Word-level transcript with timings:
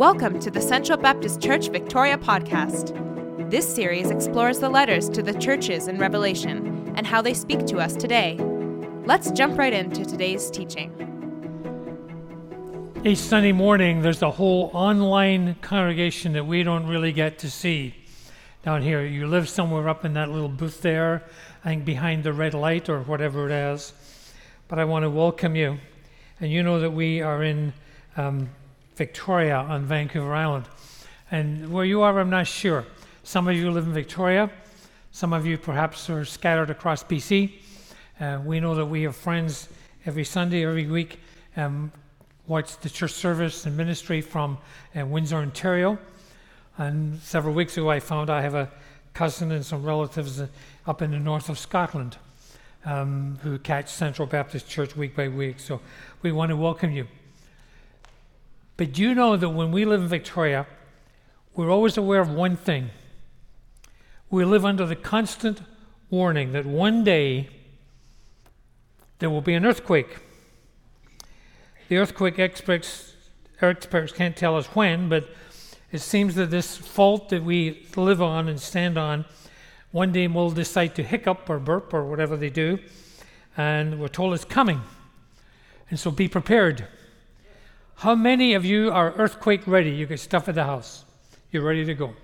Welcome 0.00 0.40
to 0.40 0.50
the 0.50 0.62
Central 0.62 0.96
Baptist 0.96 1.42
Church 1.42 1.68
Victoria 1.68 2.16
podcast. 2.16 3.50
This 3.50 3.68
series 3.68 4.10
explores 4.10 4.58
the 4.58 4.70
letters 4.70 5.10
to 5.10 5.22
the 5.22 5.34
churches 5.34 5.88
in 5.88 5.98
Revelation 5.98 6.90
and 6.96 7.06
how 7.06 7.20
they 7.20 7.34
speak 7.34 7.66
to 7.66 7.76
us 7.76 7.96
today. 7.96 8.38
Let's 9.04 9.30
jump 9.30 9.58
right 9.58 9.74
into 9.74 10.06
today's 10.06 10.50
teaching. 10.50 10.90
Each 13.04 13.18
Sunday 13.18 13.52
morning, 13.52 14.00
there's 14.00 14.22
a 14.22 14.30
whole 14.30 14.70
online 14.72 15.56
congregation 15.56 16.32
that 16.32 16.46
we 16.46 16.62
don't 16.62 16.86
really 16.86 17.12
get 17.12 17.38
to 17.40 17.50
see 17.50 17.94
down 18.62 18.80
here. 18.80 19.04
You 19.04 19.26
live 19.26 19.50
somewhere 19.50 19.86
up 19.86 20.06
in 20.06 20.14
that 20.14 20.30
little 20.30 20.48
booth 20.48 20.80
there, 20.80 21.24
I 21.62 21.68
think 21.68 21.84
behind 21.84 22.24
the 22.24 22.32
red 22.32 22.54
light 22.54 22.88
or 22.88 23.00
whatever 23.00 23.50
it 23.50 23.52
is. 23.52 23.92
But 24.66 24.78
I 24.78 24.86
want 24.86 25.02
to 25.02 25.10
welcome 25.10 25.54
you. 25.56 25.76
And 26.40 26.50
you 26.50 26.62
know 26.62 26.80
that 26.80 26.92
we 26.92 27.20
are 27.20 27.42
in 27.42 27.74
um, 28.16 28.48
Victoria 28.96 29.56
on 29.56 29.84
Vancouver 29.84 30.34
Island. 30.34 30.66
And 31.30 31.72
where 31.72 31.84
you 31.84 32.02
are, 32.02 32.18
I'm 32.18 32.30
not 32.30 32.46
sure. 32.46 32.84
Some 33.22 33.48
of 33.48 33.54
you 33.54 33.70
live 33.70 33.86
in 33.86 33.92
Victoria, 33.92 34.50
some 35.12 35.32
of 35.32 35.44
you 35.44 35.58
perhaps 35.58 36.08
are 36.08 36.24
scattered 36.24 36.70
across 36.70 37.02
BC. 37.02 37.52
Uh, 38.20 38.40
we 38.44 38.60
know 38.60 38.74
that 38.74 38.86
we 38.86 39.02
have 39.02 39.16
friends 39.16 39.68
every 40.06 40.24
Sunday, 40.24 40.64
every 40.64 40.86
week, 40.86 41.20
um, 41.56 41.92
watch 42.46 42.78
the 42.78 42.90
church 42.90 43.12
service 43.12 43.66
and 43.66 43.76
ministry 43.76 44.20
from 44.20 44.58
uh, 44.98 45.04
Windsor, 45.04 45.36
Ontario. 45.36 45.98
And 46.78 47.20
several 47.20 47.54
weeks 47.54 47.76
ago, 47.76 47.90
I 47.90 48.00
found 48.00 48.30
I 48.30 48.40
have 48.42 48.54
a 48.54 48.70
cousin 49.14 49.52
and 49.52 49.64
some 49.64 49.84
relatives 49.84 50.40
uh, 50.40 50.46
up 50.86 51.02
in 51.02 51.10
the 51.10 51.18
north 51.18 51.48
of 51.48 51.58
Scotland 51.58 52.16
um, 52.84 53.38
who 53.42 53.58
catch 53.58 53.88
Central 53.88 54.26
Baptist 54.26 54.68
Church 54.68 54.96
week 54.96 55.14
by 55.14 55.28
week. 55.28 55.60
So 55.60 55.80
we 56.22 56.32
want 56.32 56.50
to 56.50 56.56
welcome 56.56 56.92
you. 56.92 57.06
But 58.80 58.96
you 58.96 59.14
know 59.14 59.36
that 59.36 59.50
when 59.50 59.72
we 59.72 59.84
live 59.84 60.00
in 60.00 60.08
Victoria, 60.08 60.66
we're 61.54 61.68
always 61.68 61.98
aware 61.98 62.22
of 62.22 62.30
one 62.30 62.56
thing. 62.56 62.88
We 64.30 64.42
live 64.46 64.64
under 64.64 64.86
the 64.86 64.96
constant 64.96 65.60
warning 66.08 66.52
that 66.52 66.64
one 66.64 67.04
day 67.04 67.50
there 69.18 69.28
will 69.28 69.42
be 69.42 69.52
an 69.52 69.66
earthquake. 69.66 70.16
The 71.90 71.98
earthquake 71.98 72.38
experts, 72.38 73.16
experts 73.60 74.14
can't 74.14 74.34
tell 74.34 74.56
us 74.56 74.64
when, 74.68 75.10
but 75.10 75.28
it 75.92 75.98
seems 75.98 76.34
that 76.36 76.50
this 76.50 76.78
fault 76.78 77.28
that 77.28 77.44
we 77.44 77.86
live 77.96 78.22
on 78.22 78.48
and 78.48 78.58
stand 78.58 78.96
on, 78.96 79.26
one 79.92 80.10
day 80.10 80.26
will 80.26 80.52
decide 80.52 80.94
to 80.94 81.02
hiccup 81.02 81.50
or 81.50 81.58
burp 81.58 81.92
or 81.92 82.06
whatever 82.06 82.34
they 82.34 82.48
do, 82.48 82.78
and 83.58 84.00
we're 84.00 84.08
told 84.08 84.32
it's 84.32 84.46
coming. 84.46 84.80
And 85.90 86.00
so 86.00 86.10
be 86.10 86.28
prepared. 86.28 86.88
How 88.00 88.14
many 88.14 88.54
of 88.54 88.64
you 88.64 88.90
are 88.90 89.12
earthquake 89.18 89.66
ready? 89.66 89.90
You 89.90 90.06
got 90.06 90.20
stuff 90.20 90.48
at 90.48 90.54
the 90.54 90.64
house. 90.64 91.04
You're 91.50 91.62
ready 91.62 91.84
to 91.84 91.92
go. 91.92 92.14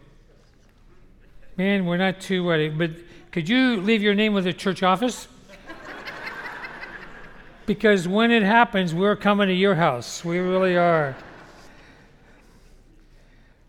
Man, 1.59 1.85
we're 1.85 1.99
not 1.99 2.19
too 2.19 2.49
ready. 2.49 2.71
But 2.71 2.93
could 3.31 3.47
you 3.47 3.83
leave 3.83 4.03
your 4.03 4.15
name 4.15 4.33
with 4.33 4.45
the 4.45 4.55
church 4.55 4.83
office? 4.83 5.29
because 7.67 8.09
when 8.09 8.31
it 8.31 8.43
happens, 8.43 8.95
we're 8.95 9.17
coming 9.17 9.49
to 9.49 9.55
your 9.55 9.75
house. 9.75 10.25
We 10.25 10.39
really 10.39 10.79
are. 10.79 11.15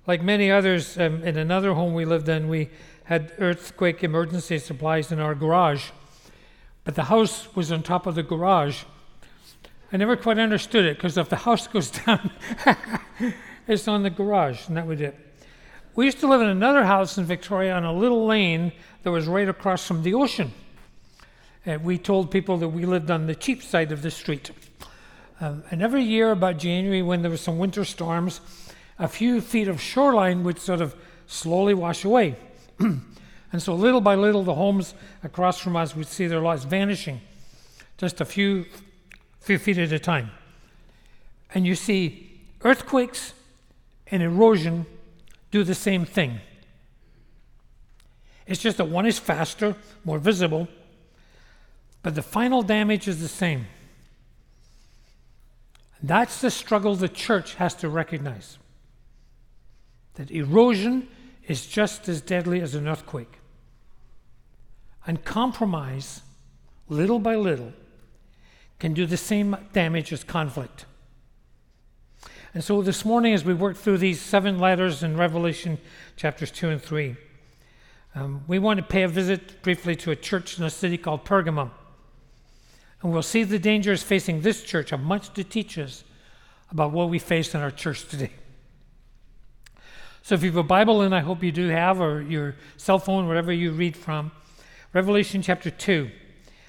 Like 0.05 0.21
many 0.21 0.49
others, 0.49 0.97
um, 0.97 1.21
in 1.23 1.37
another 1.37 1.73
home 1.73 1.93
we 1.93 2.05
lived 2.05 2.29
in, 2.29 2.47
we 2.47 2.69
had 3.03 3.33
earthquake 3.37 4.01
emergency 4.01 4.59
supplies 4.59 5.11
in 5.11 5.19
our 5.19 5.35
garage. 5.35 5.89
But 6.85 6.95
the 6.95 7.03
house 7.03 7.53
was 7.53 7.69
on 7.69 7.83
top 7.83 8.07
of 8.07 8.15
the 8.15 8.23
garage. 8.23 8.85
I 9.91 9.97
never 9.97 10.17
quite 10.17 10.37
understood 10.37 10.85
it 10.85 10.97
because 10.97 11.17
if 11.17 11.29
the 11.29 11.37
house 11.37 11.67
goes 11.73 11.91
down, 11.91 12.31
it's 13.67 13.87
on 13.87 14.03
the 14.03 14.09
garage, 14.09 14.67
and 14.67 14.77
that 14.77 14.85
was 14.85 15.01
it. 15.01 15.17
We 15.95 16.05
used 16.05 16.19
to 16.19 16.27
live 16.27 16.41
in 16.41 16.49
another 16.49 16.85
house 16.85 17.17
in 17.17 17.25
Victoria 17.25 17.73
on 17.73 17.83
a 17.83 17.93
little 17.93 18.25
lane 18.27 18.71
that 19.03 19.11
was 19.11 19.27
right 19.27 19.49
across 19.49 19.87
from 19.87 20.03
the 20.03 20.13
ocean. 20.13 20.53
And 21.65 21.83
we 21.83 21.97
told 21.97 22.29
people 22.29 22.57
that 22.57 22.69
we 22.69 22.85
lived 22.85 23.09
on 23.09 23.25
the 23.25 23.35
cheap 23.35 23.63
side 23.63 23.91
of 23.91 24.01
the 24.01 24.11
street. 24.11 24.51
Um, 25.41 25.63
and 25.71 25.81
every 25.81 26.03
year, 26.03 26.31
about 26.31 26.57
January, 26.57 27.01
when 27.01 27.21
there 27.21 27.31
were 27.31 27.37
some 27.37 27.57
winter 27.57 27.83
storms, 27.83 28.41
a 28.99 29.07
few 29.07 29.41
feet 29.41 29.67
of 29.67 29.81
shoreline 29.81 30.43
would 30.43 30.59
sort 30.59 30.81
of 30.81 30.95
slowly 31.27 31.73
wash 31.73 32.05
away. 32.05 32.35
and 32.79 33.01
so, 33.57 33.75
little 33.75 34.01
by 34.01 34.15
little, 34.15 34.43
the 34.43 34.55
homes 34.55 34.93
across 35.23 35.59
from 35.59 35.75
us 35.75 35.95
would 35.95 36.07
see 36.07 36.27
their 36.27 36.41
lives 36.41 36.63
vanishing. 36.63 37.21
Just 37.97 38.21
a 38.21 38.25
few, 38.25 38.65
few 39.47 39.57
feet 39.57 39.77
at 39.77 39.93
a 39.93 39.99
time. 39.99 40.29
And 41.53 41.65
you 41.65 41.73
see 41.73 42.37
earthquakes 42.65 43.33
and 44.11 44.21
erosion 44.21 44.85
do 45.51 45.63
the 45.63 45.73
same 45.73 46.03
thing. 46.03 46.41
It's 48.45 48.61
just 48.61 48.75
that 48.75 48.89
one 48.89 49.05
is 49.05 49.19
faster, 49.19 49.75
more 50.03 50.19
visible, 50.19 50.67
but 52.03 52.13
the 52.13 52.21
final 52.21 52.61
damage 52.61 53.07
is 53.07 53.21
the 53.21 53.29
same. 53.29 53.67
That's 56.03 56.41
the 56.41 56.51
struggle 56.51 56.95
the 56.95 57.07
church 57.07 57.55
has 57.55 57.73
to 57.75 57.87
recognize. 57.87 58.57
That 60.15 60.29
erosion 60.29 61.07
is 61.47 61.65
just 61.65 62.09
as 62.09 62.19
deadly 62.19 62.59
as 62.59 62.75
an 62.75 62.85
earthquake. 62.85 63.39
And 65.05 65.23
compromise, 65.23 66.21
little 66.89 67.19
by 67.19 67.35
little, 67.35 67.71
can 68.79 68.93
do 68.93 69.05
the 69.05 69.17
same 69.17 69.55
damage 69.73 70.13
as 70.13 70.23
conflict. 70.23 70.85
And 72.53 72.63
so 72.63 72.81
this 72.81 73.05
morning, 73.05 73.33
as 73.33 73.43
we 73.43 73.53
work 73.53 73.77
through 73.77 73.97
these 73.97 74.21
seven 74.21 74.59
letters 74.59 75.03
in 75.03 75.17
Revelation 75.17 75.77
chapters 76.15 76.51
2 76.51 76.69
and 76.69 76.81
3, 76.81 77.15
um, 78.15 78.43
we 78.47 78.57
want 78.57 78.77
to 78.77 78.83
pay 78.83 79.03
a 79.03 79.07
visit 79.07 79.61
briefly 79.61 79.95
to 79.97 80.11
a 80.11 80.15
church 80.15 80.57
in 80.57 80.63
a 80.63 80.69
city 80.69 80.97
called 80.97 81.23
Pergamum. 81.23 81.69
And 83.01 83.11
we'll 83.11 83.21
see 83.21 83.43
the 83.43 83.59
dangers 83.59 84.01
facing 84.01 84.41
this 84.41 84.63
church 84.63 84.89
have 84.89 85.01
much 85.01 85.33
to 85.33 85.43
teach 85.43 85.77
us 85.77 86.03
about 86.71 86.91
what 86.91 87.09
we 87.09 87.19
face 87.19 87.53
in 87.53 87.61
our 87.61 87.71
church 87.71 88.07
today. 88.07 88.31
So 90.23 90.35
if 90.35 90.43
you 90.43 90.49
have 90.49 90.57
a 90.57 90.63
Bible, 90.63 91.01
and 91.01 91.15
I 91.15 91.19
hope 91.19 91.43
you 91.43 91.51
do 91.51 91.69
have, 91.69 92.01
or 92.01 92.21
your 92.21 92.55
cell 92.75 92.99
phone, 92.99 93.27
whatever 93.27 93.53
you 93.53 93.71
read 93.71 93.95
from, 93.95 94.31
Revelation 94.93 95.41
chapter 95.41 95.69
2. 95.69 96.09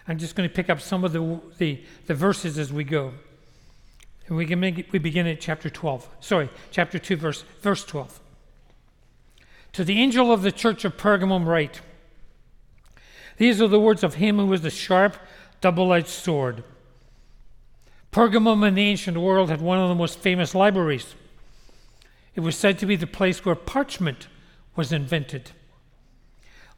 I'm 0.09 0.17
just 0.17 0.35
going 0.35 0.49
to 0.49 0.55
pick 0.55 0.71
up 0.71 0.81
some 0.81 1.05
of 1.05 1.13
the, 1.13 1.41
the, 1.59 1.83
the 2.07 2.15
verses 2.15 2.59
as 2.59 2.73
we 2.73 2.83
go. 2.83 3.13
And 4.27 4.37
we 4.37 4.47
can 4.47 4.59
make 4.59 4.79
it, 4.79 4.91
we 4.91 4.99
begin 4.99 5.27
at 5.27 5.39
chapter 5.41 5.69
12. 5.69 6.09
Sorry, 6.21 6.49
chapter 6.71 6.99
2, 6.99 7.17
verse, 7.17 7.45
verse 7.61 7.85
12. 7.85 8.19
To 9.75 9.85
the 9.85 10.01
angel 10.01 10.33
of 10.33 10.41
the 10.41 10.51
church 10.51 10.87
of 10.87 10.97
Pergamum 10.97 11.47
write, 11.47 11.83
These 13.37 13.61
are 13.61 13.69
the 13.69 13.79
words 13.79 14.03
of 14.03 14.15
him 14.15 14.39
who 14.39 14.53
is 14.55 14.63
the 14.63 14.71
sharp, 14.71 15.17
double 15.61 15.93
edged 15.93 16.09
sword. 16.09 16.65
Pergamum 18.11 18.67
in 18.67 18.75
the 18.75 18.83
ancient 18.83 19.19
world 19.19 19.51
had 19.51 19.61
one 19.61 19.79
of 19.79 19.91
the 19.91 19.95
most 19.95 20.19
famous 20.19 20.55
libraries. 20.55 21.15
It 22.35 22.41
was 22.41 22.57
said 22.57 22.79
to 22.79 22.87
be 22.87 22.97
the 22.97 23.07
place 23.07 23.45
where 23.45 23.55
parchment 23.55 24.29
was 24.75 24.91
invented. 24.91 25.51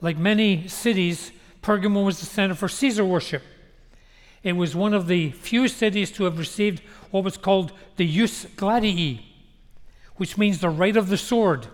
Like 0.01 0.17
many 0.17 0.67
cities, 0.67 1.31
Pergamum 1.63 2.05
was 2.05 2.21
the 2.21 2.27
center 2.27 2.55
for 2.55 2.69
Caesar 2.69 3.05
worship. 3.05 3.43
It 4.43 4.55
was 4.55 4.75
one 4.75 4.95
of 4.95 5.07
the 5.07 5.33
few 5.33 5.69
cities 5.69 6.11
to 6.13 6.25
have 6.25 6.39
received 6.39 6.81
what 7.11 7.25
was 7.25 7.37
called 7.37 7.73
the 7.97 8.07
jus 8.07 8.47
gladii, 8.57 9.21
which 10.17 10.39
means 10.39 10.61
the 10.61 10.71
right 10.71 10.97
of 10.97 11.09
the 11.09 11.19
sword. 11.19 11.67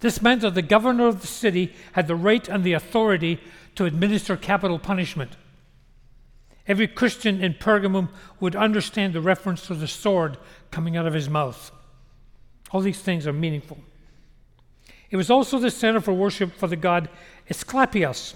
This 0.00 0.20
meant 0.20 0.42
that 0.42 0.54
the 0.54 0.62
governor 0.62 1.06
of 1.06 1.20
the 1.20 1.26
city 1.26 1.72
had 1.92 2.08
the 2.08 2.16
right 2.16 2.46
and 2.48 2.64
the 2.64 2.72
authority 2.74 3.40
to 3.76 3.84
administer 3.84 4.36
capital 4.36 4.78
punishment. 4.78 5.36
Every 6.66 6.86
Christian 6.86 7.42
in 7.42 7.54
Pergamum 7.54 8.08
would 8.40 8.54
understand 8.54 9.14
the 9.14 9.20
reference 9.20 9.66
to 9.66 9.74
the 9.74 9.88
sword 9.88 10.36
coming 10.70 10.96
out 10.96 11.06
of 11.06 11.14
his 11.14 11.28
mouth. 11.28 11.72
All 12.70 12.80
these 12.80 13.00
things 13.00 13.26
are 13.26 13.32
meaningful. 13.32 13.78
It 15.10 15.16
was 15.16 15.30
also 15.30 15.58
the 15.58 15.70
center 15.70 16.00
for 16.00 16.12
worship 16.12 16.52
for 16.52 16.66
the 16.66 16.76
god 16.76 17.08
Asclepius, 17.50 18.34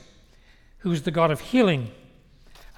who 0.86 0.92
is 0.92 1.02
the 1.02 1.10
god 1.10 1.32
of 1.32 1.40
healing. 1.40 1.90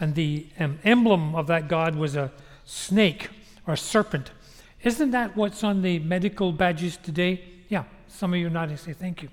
And 0.00 0.14
the 0.14 0.46
um, 0.58 0.78
emblem 0.82 1.34
of 1.34 1.46
that 1.48 1.68
god 1.68 1.94
was 1.94 2.16
a 2.16 2.32
snake 2.64 3.28
or 3.66 3.74
a 3.74 3.76
serpent. 3.76 4.30
Isn't 4.82 5.10
that 5.10 5.36
what's 5.36 5.62
on 5.62 5.82
the 5.82 5.98
medical 5.98 6.50
badges 6.50 6.96
today? 6.96 7.42
Yeah, 7.68 7.84
some 8.06 8.32
of 8.32 8.40
you 8.40 8.48
nodding 8.48 8.78
say 8.78 8.94
thank 8.94 9.22
you. 9.22 9.28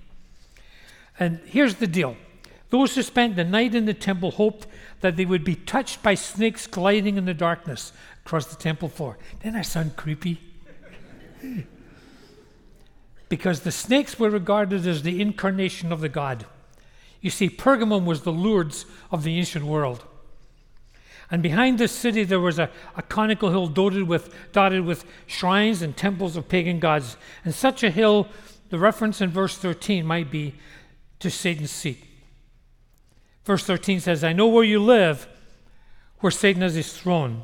And 1.17 1.39
here's 1.45 1.75
the 1.75 1.87
deal 1.87 2.17
those 2.69 2.95
who 2.95 3.01
spent 3.01 3.37
the 3.37 3.45
night 3.45 3.75
in 3.75 3.85
the 3.85 3.93
temple 3.93 4.31
hoped 4.31 4.67
that 4.99 5.15
they 5.15 5.23
would 5.23 5.45
be 5.45 5.55
touched 5.55 6.03
by 6.03 6.15
snakes 6.15 6.67
gliding 6.67 7.15
in 7.15 7.23
the 7.23 7.33
darkness 7.33 7.93
across 8.25 8.47
the 8.47 8.57
temple 8.57 8.89
floor. 8.89 9.17
Doesn't 9.39 9.53
that 9.53 9.65
sound 9.67 9.95
creepy? 9.95 10.41
because 13.29 13.61
the 13.61 13.71
snakes 13.71 14.19
were 14.19 14.29
regarded 14.29 14.85
as 14.85 15.03
the 15.03 15.21
incarnation 15.21 15.93
of 15.93 16.01
the 16.01 16.09
god. 16.09 16.45
You 17.21 17.29
see, 17.29 17.49
Pergamum 17.49 18.05
was 18.05 18.21
the 18.21 18.31
Lourdes 18.31 18.85
of 19.11 19.23
the 19.23 19.37
ancient 19.37 19.65
world. 19.65 20.05
And 21.31 21.41
behind 21.41 21.79
this 21.79 21.91
city, 21.91 22.23
there 22.23 22.39
was 22.39 22.59
a, 22.59 22.69
a 22.95 23.01
conical 23.01 23.49
hill 23.49 23.67
dotted 23.67 24.07
with, 24.07 24.33
dotted 24.51 24.85
with 24.85 25.05
shrines 25.25 25.81
and 25.81 25.97
temples 25.97 26.37
of 26.37 26.47
pagan 26.47 26.79
gods. 26.79 27.17
And 27.43 27.53
such 27.53 27.83
a 27.83 27.89
hill, 27.89 28.27
the 28.69 28.77
reference 28.77 29.21
in 29.21 29.31
verse 29.31 29.57
13 29.57 30.05
might 30.05 30.29
be 30.29 30.53
to 31.19 31.31
Satan's 31.31 31.71
seat. 31.71 32.03
Verse 33.43 33.63
13 33.63 33.99
says, 33.99 34.23
I 34.23 34.33
know 34.33 34.47
where 34.47 34.63
you 34.63 34.81
live, 34.81 35.27
where 36.19 36.31
Satan 36.31 36.61
has 36.61 36.75
his 36.75 36.93
throne, 36.93 37.43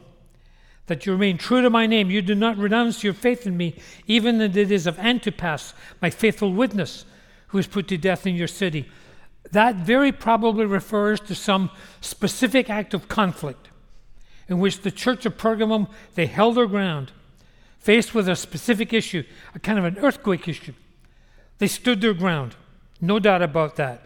that 0.88 1.06
you 1.06 1.14
remain 1.14 1.38
true 1.38 1.62
to 1.62 1.70
my 1.70 1.86
name. 1.86 2.10
You 2.10 2.22
do 2.22 2.36
not 2.36 2.58
renounce 2.58 3.04
your 3.04 3.14
faith 3.14 3.48
in 3.48 3.56
me, 3.56 3.76
even 4.08 4.42
in 4.42 4.52
the 4.52 4.66
days 4.66 4.88
of 4.88 5.00
Antipas, 5.00 5.74
my 6.02 6.10
faithful 6.10 6.54
witness, 6.54 7.06
who 7.48 7.58
was 7.58 7.68
put 7.68 7.88
to 7.88 7.98
death 7.98 8.28
in 8.28 8.36
your 8.36 8.48
city. 8.48 8.90
That 9.50 9.76
very 9.78 10.12
probably 10.12 10.66
refers 10.66 11.20
to 11.22 11.36
some 11.36 11.72
specific 12.00 12.70
act 12.70 12.94
of 12.94 13.08
conflict 13.08 13.70
in 14.48 14.60
which 14.60 14.82
the 14.82 14.92
church 14.92 15.26
of 15.26 15.38
Pergamum 15.38 15.88
they 16.16 16.26
held 16.26 16.58
their 16.58 16.68
ground, 16.68 17.12
faced 17.80 18.14
with 18.14 18.28
a 18.28 18.36
specific 18.36 18.94
issue, 18.94 19.24
a 19.56 19.60
kind 19.60 19.80
of 19.80 19.86
an 19.86 19.98
earthquake 20.00 20.48
issue. 20.48 20.74
They 21.58 21.68
stood 21.68 22.02
their 22.02 22.14
ground, 22.14 22.56
no 23.00 23.18
doubt 23.18 23.42
about 23.42 23.78
that. 23.78 24.04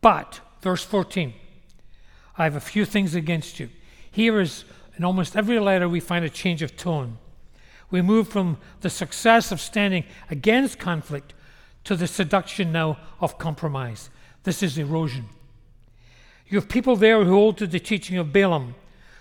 But, 0.00 0.40
verse 0.62 0.84
14, 0.84 1.34
I 2.38 2.44
have 2.44 2.54
a 2.54 2.60
few 2.60 2.84
things 2.84 3.14
against 3.14 3.58
you. 3.58 3.70
Here 4.10 4.40
is, 4.40 4.64
in 4.96 5.04
almost 5.04 5.36
every 5.36 5.58
letter, 5.58 5.88
we 5.88 6.00
find 6.00 6.24
a 6.24 6.30
change 6.30 6.62
of 6.62 6.76
tone. 6.76 7.18
We 7.90 8.02
move 8.02 8.28
from 8.28 8.58
the 8.82 8.90
success 8.90 9.50
of 9.50 9.60
standing 9.60 10.04
against 10.30 10.78
conflict 10.78 11.34
to 11.84 11.96
the 11.96 12.06
seduction 12.06 12.72
now 12.72 12.98
of 13.20 13.38
compromise. 13.38 14.10
This 14.46 14.62
is 14.62 14.78
erosion. 14.78 15.28
You 16.46 16.60
have 16.60 16.68
people 16.68 16.94
there 16.94 17.24
who 17.24 17.32
hold 17.32 17.58
to 17.58 17.66
the 17.66 17.80
teaching 17.80 18.16
of 18.16 18.32
Balaam, 18.32 18.76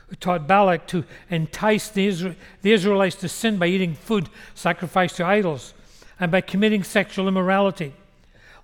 who 0.08 0.16
taught 0.16 0.48
Balak 0.48 0.86
to 0.90 1.04
entice 1.32 1.90
the, 1.90 2.08
Isra- 2.08 2.36
the 2.62 2.72
Israelites 2.72 3.16
to 3.16 3.28
sin 3.28 3.58
by 3.58 3.66
eating 3.66 3.96
food 3.96 4.30
sacrificed 4.54 5.16
to 5.18 5.26
idols 5.26 5.74
and 6.20 6.32
by 6.32 6.42
committing 6.42 6.84
sexual 6.84 7.28
immorality. 7.28 7.96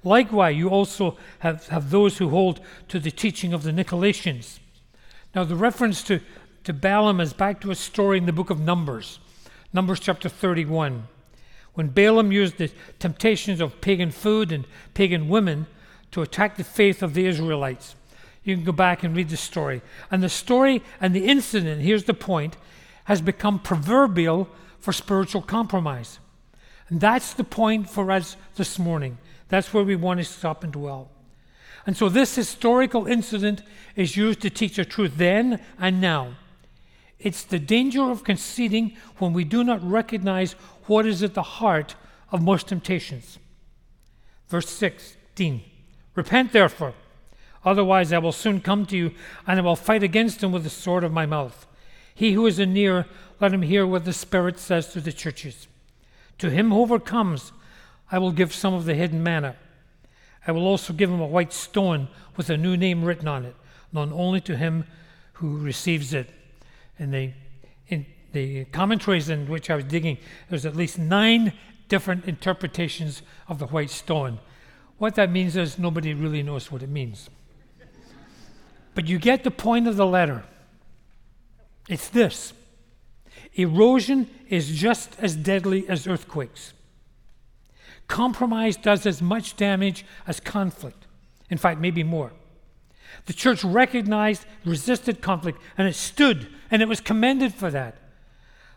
Likewise, 0.04 0.56
you 0.56 0.70
also 0.70 1.18
have, 1.40 1.68
have 1.70 1.90
those 1.90 2.20
who 2.20 2.30
hold 2.30 2.62
to 2.90 3.00
the 3.00 3.10
teaching 3.10 3.54
of 3.54 3.64
the 3.64 3.72
Nicolaitans. 3.72 4.60
Now, 5.34 5.44
the 5.44 5.56
reference 5.56 6.04
to, 6.04 6.20
to 6.66 6.74
Balaam 6.74 7.20
is 7.20 7.34
back 7.34 7.60
to 7.62 7.72
a 7.72 7.76
story 7.76 8.20
in 8.20 8.28
the 8.28 8.32
book 8.32 8.52
of 8.52 8.60
Numbers, 8.60 9.18
Numbers 9.74 10.00
chapter 10.00 10.30
31, 10.30 11.08
when 11.74 11.88
Balaam 11.88 12.32
used 12.32 12.60
the 12.60 12.72
temptations 13.00 13.60
of 13.60 13.82
pagan 13.82 14.12
food 14.12 14.52
and 14.52 14.68
pagan 14.94 15.28
women 15.28 15.66
to 16.12 16.22
attack 16.22 16.58
the 16.58 16.64
faith 16.64 17.02
of 17.02 17.14
the 17.14 17.26
Israelites. 17.26 17.96
You 18.44 18.56
can 18.56 18.64
go 18.66 18.72
back 18.72 19.04
and 19.04 19.16
read 19.16 19.30
the 19.30 19.38
story. 19.38 19.82
And 20.10 20.24
the 20.24 20.30
story 20.30 20.82
and 21.00 21.14
the 21.14 21.28
incident, 21.28 21.82
here's 21.82 22.06
the 22.06 22.14
point, 22.14 22.58
has 23.06 23.22
become 23.22 23.60
proverbial 23.60 24.50
for 24.80 24.92
spiritual 24.92 25.42
compromise. 25.42 26.20
And 26.90 27.00
that's 27.00 27.34
the 27.34 27.44
point 27.44 27.90
for 27.90 28.12
us 28.12 28.36
this 28.56 28.80
morning. 28.80 29.18
That's 29.48 29.74
where 29.74 29.84
we 29.84 29.96
want 29.96 30.20
to 30.20 30.26
stop 30.26 30.64
and 30.64 30.74
dwell. 30.74 31.10
And 31.86 31.96
so 31.96 32.10
this 32.10 32.36
historical 32.36 33.08
incident 33.08 33.64
is 33.96 34.18
used 34.18 34.42
to 34.42 34.50
teach 34.50 34.78
a 34.78 34.86
truth 34.86 35.14
then 35.18 35.60
and 35.80 36.02
now. 36.02 36.36
It's 37.20 37.44
the 37.44 37.60
danger 37.60 38.10
of 38.10 38.24
conceding 38.24 38.98
when 39.18 39.34
we 39.34 39.44
do 39.44 39.64
not 39.64 39.88
recognize 39.88 40.54
what 40.86 41.06
is 41.06 41.22
at 41.22 41.34
the 41.34 41.44
heart 41.44 41.96
of 42.32 42.42
most 42.42 42.68
temptations. 42.68 43.38
Verse 44.48 44.70
16 44.70 45.62
Repent 46.16 46.52
therefore 46.52 46.94
Otherwise, 47.64 48.12
I 48.12 48.18
will 48.18 48.32
soon 48.32 48.60
come 48.60 48.86
to 48.88 48.98
you, 48.98 49.12
and 49.46 49.60
I 49.60 49.62
will 49.62 49.76
fight 49.76 50.04
against 50.04 50.42
him 50.42 50.52
with 50.52 50.64
the 50.64 50.70
sword 50.70 51.04
of 51.04 51.12
my 51.12 51.26
mouth. 51.26 51.68
He 52.14 52.34
who 52.34 52.48
is 52.48 52.60
near, 52.60 53.06
let 53.40 53.54
him 53.54 53.62
hear 53.62 53.86
what 53.86 54.06
the 54.06 54.14
Spirit 54.14 54.60
says 54.60 54.92
to 54.94 55.02
the 55.02 55.14
churches. 55.14 55.68
To 56.40 56.50
him 56.50 56.72
who 56.72 56.82
overcomes, 56.82 57.52
I 58.12 58.18
will 58.18 58.32
give 58.32 58.54
some 58.54 58.74
of 58.74 58.86
the 58.86 58.96
hidden 58.96 59.22
manna. 59.22 59.56
I 60.48 60.52
will 60.52 60.66
also 60.66 60.92
give 60.92 61.10
him 61.10 61.22
a 61.22 61.28
white 61.28 61.54
stone 61.54 62.08
with 62.36 62.50
a 62.50 62.58
new 62.58 62.76
name 62.76 63.04
written 63.04 63.28
on 63.28 63.46
it, 63.46 63.56
known 63.94 64.12
only 64.12 64.42
to 64.42 64.58
him 64.58 64.86
who 65.34 65.60
receives 65.60 66.14
it. 66.14 66.32
The, 67.00 67.34
in 67.88 68.06
the 68.34 68.66
commentaries 68.66 69.30
in 69.30 69.48
which 69.48 69.70
I 69.70 69.76
was 69.76 69.86
digging, 69.86 70.18
there's 70.50 70.66
at 70.66 70.76
least 70.76 70.98
nine 70.98 71.54
different 71.90 72.26
interpretations 72.26 73.22
of 73.48 73.60
the 73.60 73.68
white 73.68 73.92
stone. 73.92 74.40
What 75.02 75.16
that 75.16 75.32
means 75.32 75.56
is 75.56 75.80
nobody 75.80 76.14
really 76.14 76.44
knows 76.44 76.72
what 76.72 76.84
it 76.84 76.90
means. 76.90 77.28
But 78.94 79.08
you 79.08 79.18
get 79.18 79.44
the 79.44 79.50
point 79.50 79.88
of 79.88 79.96
the 79.96 80.06
letter. 80.06 80.44
It's 81.90 82.08
this 82.08 82.54
erosion 83.56 84.30
is 84.48 84.70
just 84.70 85.18
as 85.18 85.36
deadly 85.36 85.90
as 85.90 86.06
earthquakes. 86.06 86.74
Compromise 88.08 88.78
does 88.78 89.08
as 89.08 89.24
much 89.24 89.56
damage 89.56 90.06
as 90.28 90.40
conflict. 90.40 91.08
In 91.50 91.58
fact, 91.58 91.82
maybe 91.82 92.04
more. 92.04 92.32
The 93.26 93.34
church 93.34 93.64
recognized, 93.64 94.46
resisted 94.64 95.20
conflict, 95.20 95.60
and 95.80 95.88
it 95.88 95.96
stood, 95.96 96.48
and 96.70 96.80
it 96.80 96.88
was 96.88 97.02
commended 97.02 97.56
for 97.56 97.72
that. 97.72 97.96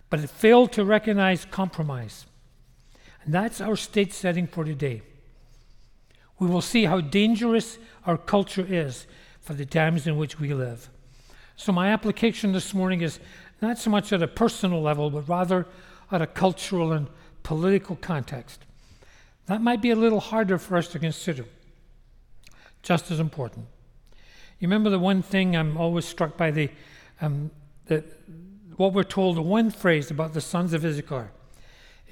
But 0.09 0.21
it 0.21 0.31
failed 0.31 0.73
to 0.73 0.87
recognize 0.87 1.45
compromise. 1.45 2.25
And 3.27 3.35
that's 3.35 3.61
our 3.61 3.77
state 3.77 4.15
setting 4.15 4.47
for 4.47 4.65
today. 4.65 5.03
We 6.39 6.49
will 6.49 6.61
see 6.61 6.85
how 6.85 7.01
dangerous 7.01 7.79
our 8.07 8.19
culture 8.19 8.67
is 8.69 9.07
for 9.41 9.55
the 9.55 9.67
times 9.67 10.07
in 10.07 10.17
which 10.17 10.41
we 10.41 10.53
live. 10.55 10.89
So, 11.57 11.73
my 11.73 11.89
application 11.89 12.53
this 12.53 12.75
morning 12.75 13.03
is 13.03 13.21
not 13.63 13.79
so 13.79 13.91
much 13.91 14.13
at 14.13 14.23
a 14.23 14.29
personal 14.29 14.83
level, 14.83 15.11
but 15.11 15.29
rather 15.29 15.67
at 16.11 16.23
a 16.23 16.27
cultural 16.27 16.93
and 16.93 17.09
political 17.43 17.97
context. 17.97 18.65
That 19.47 19.61
might 19.61 19.83
be 19.83 19.91
a 19.91 19.97
little 19.97 20.21
harder 20.21 20.59
for 20.59 20.77
us 20.77 20.89
to 20.89 20.99
consider, 20.99 21.45
just 22.83 23.11
as 23.11 23.21
important. 23.21 23.67
You 24.59 24.69
remember 24.69 24.91
the 24.91 24.99
one 24.99 25.23
thing 25.23 25.57
I'm 25.57 25.77
always 25.77 26.05
struck 26.05 26.37
by 26.37 26.51
the, 26.51 26.71
um, 27.21 27.51
the 27.87 28.05
what 28.77 28.93
we're 28.93 29.03
told, 29.05 29.37
the 29.37 29.43
one 29.43 29.71
phrase 29.71 30.11
about 30.11 30.33
the 30.33 30.41
sons 30.41 30.73
of 30.73 30.85
Issachar. 30.85 31.31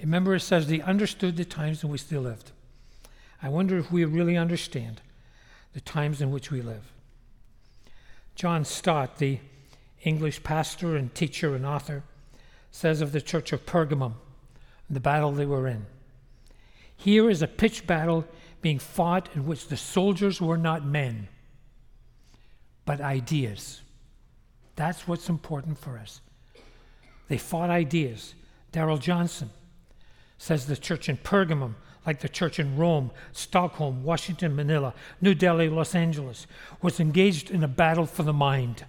Remember, 0.00 0.34
it 0.34 0.40
says 0.40 0.66
they 0.66 0.80
understood 0.80 1.36
the 1.36 1.44
times 1.44 1.82
in 1.82 1.90
which 1.90 2.06
they 2.08 2.18
lived. 2.18 2.52
I 3.42 3.48
wonder 3.48 3.76
if 3.76 3.90
we 3.90 4.04
really 4.04 4.36
understand 4.36 5.00
the 5.72 5.80
times 5.80 6.20
in 6.20 6.30
which 6.30 6.50
we 6.50 6.62
live. 6.62 6.92
John 8.34 8.64
Stott, 8.64 9.18
the 9.18 9.40
English 10.04 10.42
pastor 10.42 10.96
and 10.96 11.14
teacher 11.14 11.54
and 11.54 11.66
author, 11.66 12.02
says 12.70 13.00
of 13.00 13.12
the 13.12 13.20
church 13.20 13.52
of 13.52 13.66
Pergamum, 13.66 14.14
and 14.88 14.96
the 14.96 15.00
battle 15.00 15.32
they 15.32 15.46
were 15.46 15.66
in. 15.66 15.86
Here 16.96 17.28
is 17.28 17.42
a 17.42 17.48
pitched 17.48 17.86
battle 17.86 18.24
being 18.60 18.78
fought 18.78 19.28
in 19.34 19.44
which 19.44 19.68
the 19.68 19.76
soldiers 19.76 20.40
were 20.40 20.56
not 20.56 20.84
men, 20.84 21.28
but 22.84 23.00
ideas. 23.00 23.82
That's 24.76 25.06
what's 25.08 25.28
important 25.28 25.78
for 25.78 25.98
us. 25.98 26.20
They 27.28 27.38
fought 27.38 27.70
ideas. 27.70 28.34
Darrell 28.70 28.98
Johnson 28.98 29.50
says 30.38 30.66
the 30.66 30.76
church 30.76 31.08
in 31.08 31.16
Pergamum 31.16 31.74
like 32.06 32.20
the 32.20 32.28
church 32.28 32.58
in 32.58 32.76
Rome, 32.76 33.10
Stockholm, 33.32 34.02
Washington, 34.02 34.56
Manila, 34.56 34.94
New 35.20 35.34
Delhi, 35.34 35.68
Los 35.68 35.94
Angeles, 35.94 36.46
was 36.80 36.98
engaged 36.98 37.50
in 37.50 37.62
a 37.62 37.68
battle 37.68 38.06
for 38.06 38.22
the 38.22 38.32
mind. 38.32 38.84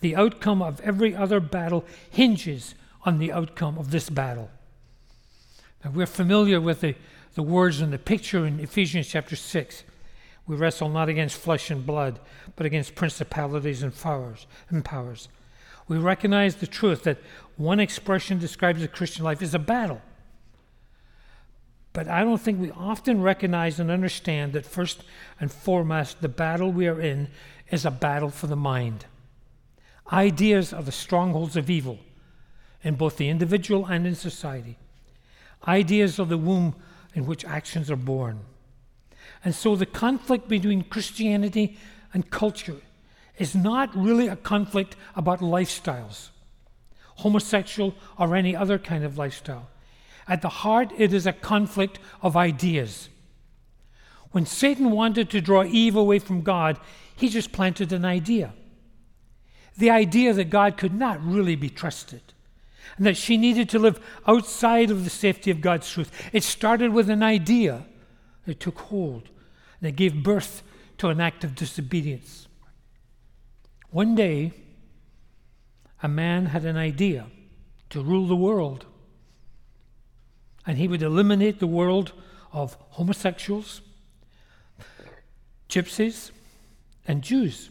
The 0.00 0.16
outcome 0.16 0.60
of 0.60 0.80
every 0.80 1.14
other 1.14 1.40
battle 1.40 1.84
hinges 2.10 2.74
on 3.04 3.18
the 3.18 3.32
outcome 3.32 3.78
of 3.78 3.90
this 3.90 4.10
battle. 4.10 4.50
Now, 5.84 5.92
we're 5.92 6.06
familiar 6.06 6.60
with 6.60 6.80
the, 6.80 6.94
the 7.34 7.42
words 7.42 7.80
and 7.80 7.92
the 7.92 7.98
picture 7.98 8.44
in 8.46 8.60
Ephesians 8.60 9.08
chapter 9.08 9.36
6. 9.36 9.84
We 10.46 10.56
wrestle 10.56 10.88
not 10.88 11.08
against 11.08 11.38
flesh 11.38 11.70
and 11.70 11.86
blood, 11.86 12.20
but 12.54 12.66
against 12.66 12.94
principalities 12.94 13.82
and 13.82 13.98
powers. 13.98 14.46
And 14.68 14.84
powers. 14.84 15.28
We 15.88 15.98
recognize 15.98 16.56
the 16.56 16.66
truth 16.66 17.04
that 17.04 17.18
one 17.56 17.80
expression 17.80 18.38
describes 18.38 18.80
the 18.80 18.88
Christian 18.88 19.24
life 19.24 19.40
is 19.40 19.54
a 19.54 19.58
battle. 19.58 20.02
But 21.96 22.08
I 22.08 22.24
don't 22.24 22.36
think 22.36 22.60
we 22.60 22.70
often 22.72 23.22
recognize 23.22 23.80
and 23.80 23.90
understand 23.90 24.52
that 24.52 24.66
first 24.66 25.02
and 25.40 25.50
foremost, 25.50 26.20
the 26.20 26.28
battle 26.28 26.70
we 26.70 26.88
are 26.88 27.00
in 27.00 27.28
is 27.70 27.86
a 27.86 27.90
battle 27.90 28.28
for 28.28 28.48
the 28.48 28.54
mind. 28.54 29.06
Ideas 30.12 30.74
are 30.74 30.82
the 30.82 30.92
strongholds 30.92 31.56
of 31.56 31.70
evil 31.70 31.98
in 32.82 32.96
both 32.96 33.16
the 33.16 33.30
individual 33.30 33.86
and 33.86 34.06
in 34.06 34.14
society. 34.14 34.76
Ideas 35.66 36.20
are 36.20 36.26
the 36.26 36.36
womb 36.36 36.74
in 37.14 37.24
which 37.24 37.46
actions 37.46 37.90
are 37.90 37.96
born. 37.96 38.40
And 39.42 39.54
so 39.54 39.74
the 39.74 39.86
conflict 39.86 40.48
between 40.48 40.82
Christianity 40.82 41.78
and 42.12 42.28
culture 42.28 42.82
is 43.38 43.54
not 43.54 43.96
really 43.96 44.28
a 44.28 44.36
conflict 44.36 44.96
about 45.14 45.40
lifestyles, 45.40 46.28
homosexual 47.24 47.94
or 48.18 48.36
any 48.36 48.54
other 48.54 48.78
kind 48.78 49.02
of 49.02 49.16
lifestyle. 49.16 49.70
At 50.28 50.42
the 50.42 50.48
heart, 50.48 50.92
it 50.96 51.12
is 51.12 51.26
a 51.26 51.32
conflict 51.32 51.98
of 52.20 52.36
ideas. 52.36 53.08
When 54.32 54.44
Satan 54.46 54.90
wanted 54.90 55.30
to 55.30 55.40
draw 55.40 55.64
Eve 55.64 55.96
away 55.96 56.18
from 56.18 56.42
God, 56.42 56.78
he 57.14 57.28
just 57.28 57.52
planted 57.52 57.92
an 57.92 58.04
idea. 58.04 58.52
the 59.76 59.90
idea 59.90 60.32
that 60.32 60.50
God 60.50 60.76
could 60.76 60.94
not 60.94 61.22
really 61.24 61.56
be 61.56 61.68
trusted 61.68 62.22
and 62.96 63.06
that 63.06 63.16
she 63.16 63.36
needed 63.36 63.68
to 63.70 63.78
live 63.78 64.00
outside 64.26 64.90
of 64.90 65.04
the 65.04 65.10
safety 65.10 65.50
of 65.50 65.60
God's 65.60 65.90
truth. 65.90 66.10
It 66.32 66.42
started 66.42 66.92
with 66.92 67.10
an 67.10 67.22
idea 67.22 67.84
that 68.46 68.60
took 68.60 68.78
hold 68.78 69.28
and 69.80 69.88
it 69.88 69.96
gave 69.96 70.22
birth 70.22 70.62
to 70.98 71.08
an 71.08 71.20
act 71.20 71.44
of 71.44 71.54
disobedience. 71.54 72.48
One 73.90 74.14
day, 74.14 74.52
a 76.02 76.08
man 76.08 76.46
had 76.46 76.64
an 76.64 76.76
idea 76.76 77.26
to 77.90 78.02
rule 78.02 78.26
the 78.26 78.36
world, 78.36 78.86
and 80.66 80.78
he 80.78 80.88
would 80.88 81.02
eliminate 81.02 81.60
the 81.60 81.66
world 81.66 82.12
of 82.52 82.76
homosexuals, 82.90 83.82
gypsies, 85.68 86.30
and 87.06 87.22
Jews. 87.22 87.70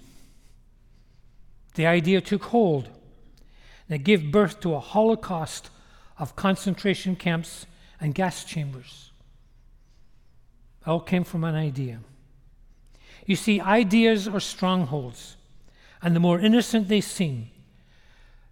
The 1.75 1.85
idea 1.85 2.21
took 2.21 2.43
hold 2.43 2.89
and 3.87 3.95
it 3.95 4.03
gave 4.03 4.31
birth 4.31 4.59
to 4.61 4.73
a 4.73 4.79
holocaust 4.79 5.69
of 6.17 6.35
concentration 6.35 7.15
camps 7.15 7.65
and 7.99 8.15
gas 8.15 8.43
chambers. 8.43 9.11
It 10.81 10.87
all 10.87 11.01
came 11.01 11.23
from 11.23 11.43
an 11.43 11.55
idea. 11.55 11.99
You 13.25 13.35
see, 13.35 13.59
ideas 13.59 14.27
are 14.27 14.39
strongholds, 14.39 15.35
and 16.01 16.15
the 16.15 16.19
more 16.19 16.39
innocent 16.39 16.87
they 16.87 17.01
seem, 17.01 17.49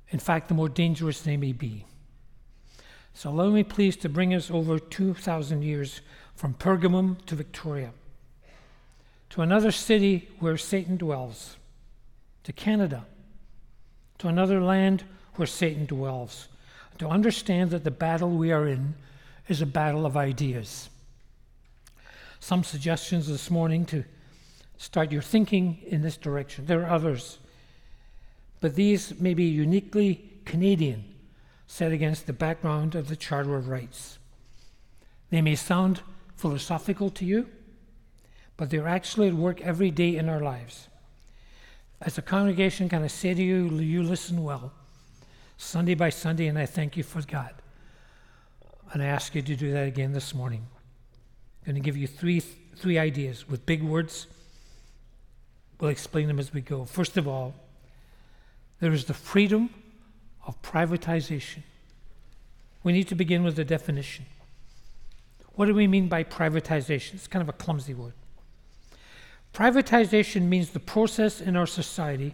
in 0.09 0.19
fact, 0.19 0.47
the 0.47 0.53
more 0.53 0.69
dangerous 0.69 1.21
they 1.21 1.37
may 1.37 1.51
be. 1.51 1.85
So 3.13 3.29
allow 3.29 3.49
me, 3.49 3.63
please, 3.63 3.95
to 3.97 4.09
bring 4.09 4.33
us 4.33 4.49
over 4.49 4.79
2,000 4.79 5.61
years 5.61 6.01
from 6.35 6.55
Pergamum 6.55 7.23
to 7.27 7.35
Victoria, 7.35 7.91
to 9.29 9.41
another 9.41 9.71
city 9.71 10.29
where 10.39 10.57
Satan 10.57 10.97
dwells, 10.97 11.57
to 12.43 12.51
Canada, 12.51 13.05
to 14.17 14.27
another 14.27 14.61
land 14.61 15.03
where 15.35 15.45
Satan 15.45 15.85
dwells, 15.85 16.47
to 16.97 17.07
understand 17.07 17.71
that 17.71 17.83
the 17.83 17.91
battle 17.91 18.29
we 18.29 18.51
are 18.51 18.67
in 18.67 18.95
is 19.47 19.61
a 19.61 19.65
battle 19.65 20.05
of 20.05 20.17
ideas. 20.17 20.89
Some 22.39 22.63
suggestions 22.63 23.27
this 23.27 23.49
morning 23.49 23.85
to 23.85 24.03
start 24.77 25.11
your 25.11 25.21
thinking 25.21 25.79
in 25.85 26.01
this 26.01 26.17
direction. 26.17 26.65
There 26.65 26.81
are 26.81 26.89
others, 26.89 27.37
but 28.59 28.75
these 28.75 29.19
may 29.19 29.33
be 29.33 29.45
uniquely 29.45 30.31
Canadian 30.45 31.12
set 31.73 31.91
against 31.91 32.27
the 32.27 32.33
background 32.33 32.93
of 32.93 33.07
the 33.07 33.15
Charter 33.15 33.55
of 33.55 33.67
Rights. 33.67 34.19
They 35.31 35.41
may 35.41 35.55
sound 35.55 36.01
philosophical 36.35 37.09
to 37.09 37.25
you, 37.25 37.49
but 38.57 38.69
they're 38.69 38.87
actually 38.87 39.29
at 39.29 39.33
work 39.33 39.59
every 39.59 39.89
day 39.89 40.15
in 40.15 40.29
our 40.29 40.39
lives. 40.39 40.87
As 41.99 42.15
a 42.15 42.21
congregation, 42.21 42.89
can 42.89 43.01
I 43.01 43.07
say 43.07 43.33
to 43.33 43.41
you, 43.41 43.69
you 43.69 44.03
listen 44.03 44.43
well, 44.43 44.71
Sunday 45.57 45.95
by 45.95 46.11
Sunday, 46.11 46.45
and 46.45 46.59
I 46.59 46.67
thank 46.67 46.95
you 46.95 47.01
for 47.01 47.23
God. 47.23 47.55
And 48.91 49.01
I 49.01 49.07
ask 49.07 49.33
you 49.33 49.41
to 49.41 49.55
do 49.55 49.71
that 49.71 49.87
again 49.87 50.13
this 50.13 50.35
morning. 50.35 50.67
I'm 51.65 51.73
going 51.73 51.81
to 51.81 51.81
give 51.81 51.97
you 51.97 52.05
three, 52.05 52.39
three 52.39 52.99
ideas 52.99 53.49
with 53.49 53.65
big 53.65 53.81
words. 53.81 54.27
We'll 55.79 55.89
explain 55.89 56.27
them 56.27 56.37
as 56.37 56.53
we 56.53 56.61
go. 56.61 56.85
First 56.85 57.17
of 57.17 57.27
all, 57.27 57.55
there 58.79 58.93
is 58.93 59.05
the 59.05 59.15
freedom 59.15 59.71
of 60.45 60.61
privatization. 60.61 61.63
We 62.83 62.93
need 62.93 63.07
to 63.07 63.15
begin 63.15 63.43
with 63.43 63.55
the 63.55 63.63
definition. 63.63 64.25
What 65.55 65.67
do 65.67 65.73
we 65.73 65.87
mean 65.87 66.07
by 66.07 66.23
privatization? 66.23 67.15
It's 67.15 67.27
kind 67.27 67.41
of 67.41 67.49
a 67.49 67.53
clumsy 67.53 67.93
word. 67.93 68.13
Privatization 69.53 70.43
means 70.43 70.71
the 70.71 70.79
process 70.79 71.39
in 71.39 71.55
our 71.55 71.67
society 71.67 72.33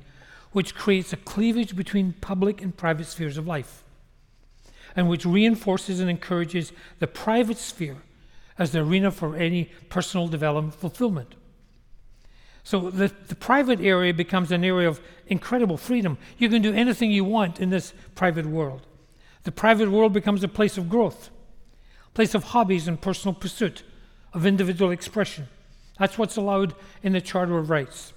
which 0.51 0.73
creates 0.73 1.13
a 1.13 1.17
cleavage 1.17 1.75
between 1.75 2.13
public 2.13 2.61
and 2.61 2.75
private 2.75 3.05
spheres 3.05 3.37
of 3.37 3.45
life, 3.45 3.83
and 4.95 5.07
which 5.07 5.25
reinforces 5.25 5.99
and 5.99 6.09
encourages 6.09 6.71
the 6.99 7.07
private 7.07 7.57
sphere 7.57 7.97
as 8.57 8.71
the 8.71 8.79
arena 8.79 9.11
for 9.11 9.35
any 9.35 9.65
personal 9.89 10.27
development 10.27 10.73
fulfillment. 10.73 11.35
So 12.63 12.89
the, 12.89 13.11
the 13.27 13.35
private 13.35 13.79
area 13.81 14.13
becomes 14.13 14.51
an 14.51 14.63
area 14.63 14.87
of 14.87 15.01
incredible 15.27 15.77
freedom. 15.77 16.17
You 16.37 16.49
can 16.49 16.61
do 16.61 16.73
anything 16.73 17.11
you 17.11 17.23
want 17.23 17.59
in 17.59 17.69
this 17.69 17.93
private 18.15 18.45
world. 18.45 18.85
The 19.43 19.51
private 19.51 19.89
world 19.89 20.13
becomes 20.13 20.43
a 20.43 20.47
place 20.47 20.77
of 20.77 20.89
growth, 20.89 21.29
place 22.13 22.35
of 22.35 22.43
hobbies 22.45 22.87
and 22.87 22.99
personal 22.99 23.33
pursuit, 23.33 23.83
of 24.33 24.45
individual 24.45 24.91
expression. 24.91 25.47
That's 25.97 26.17
what's 26.17 26.35
allowed 26.37 26.75
in 27.01 27.13
the 27.13 27.21
Charter 27.21 27.57
of 27.57 27.69
Rights. 27.69 28.13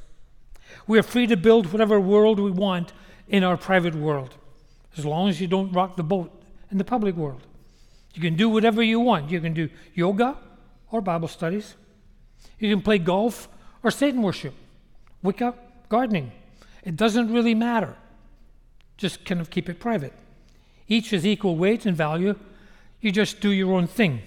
We 0.87 0.99
are 0.99 1.03
free 1.03 1.27
to 1.27 1.37
build 1.37 1.73
whatever 1.73 2.01
world 2.01 2.39
we 2.39 2.51
want 2.51 2.93
in 3.29 3.45
our 3.45 3.57
private 3.57 3.95
world, 3.95 4.37
as 4.97 5.05
long 5.05 5.29
as 5.29 5.41
you 5.41 5.47
don't 5.47 5.73
rock 5.73 5.97
the 5.97 6.03
boat 6.03 6.43
in 6.71 6.79
the 6.79 6.85
public 6.85 7.15
world. 7.15 7.43
You 8.15 8.21
can 8.21 8.37
do 8.37 8.49
whatever 8.49 8.83
you 8.83 9.01
want. 9.01 9.31
You 9.31 9.41
can 9.41 9.55
do 9.55 9.69
yoga 9.95 10.37
or 10.91 11.01
Bible 11.01 11.29
studies. 11.29 11.77
You 12.59 12.75
can 12.75 12.83
play 12.83 12.99
golf 12.99 13.49
or 13.83 13.91
Satan 13.91 14.23
worship, 14.23 14.55
Wicca, 15.23 15.55
gardening. 15.89 16.33
It 16.83 16.97
doesn't 16.97 17.33
really 17.33 17.55
matter. 17.55 17.97
Just 18.97 19.25
kind 19.25 19.41
of 19.41 19.51
keep 19.51 19.69
it 19.69 19.81
private. 19.81 20.13
Each 20.89 21.13
is 21.13 21.27
equal 21.27 21.57
weight 21.57 21.87
and 21.87 21.97
value. 21.97 22.35
You 23.01 23.13
just 23.13 23.41
do 23.41 23.51
your 23.51 23.73
own 23.73 23.87
thing. 23.87 24.23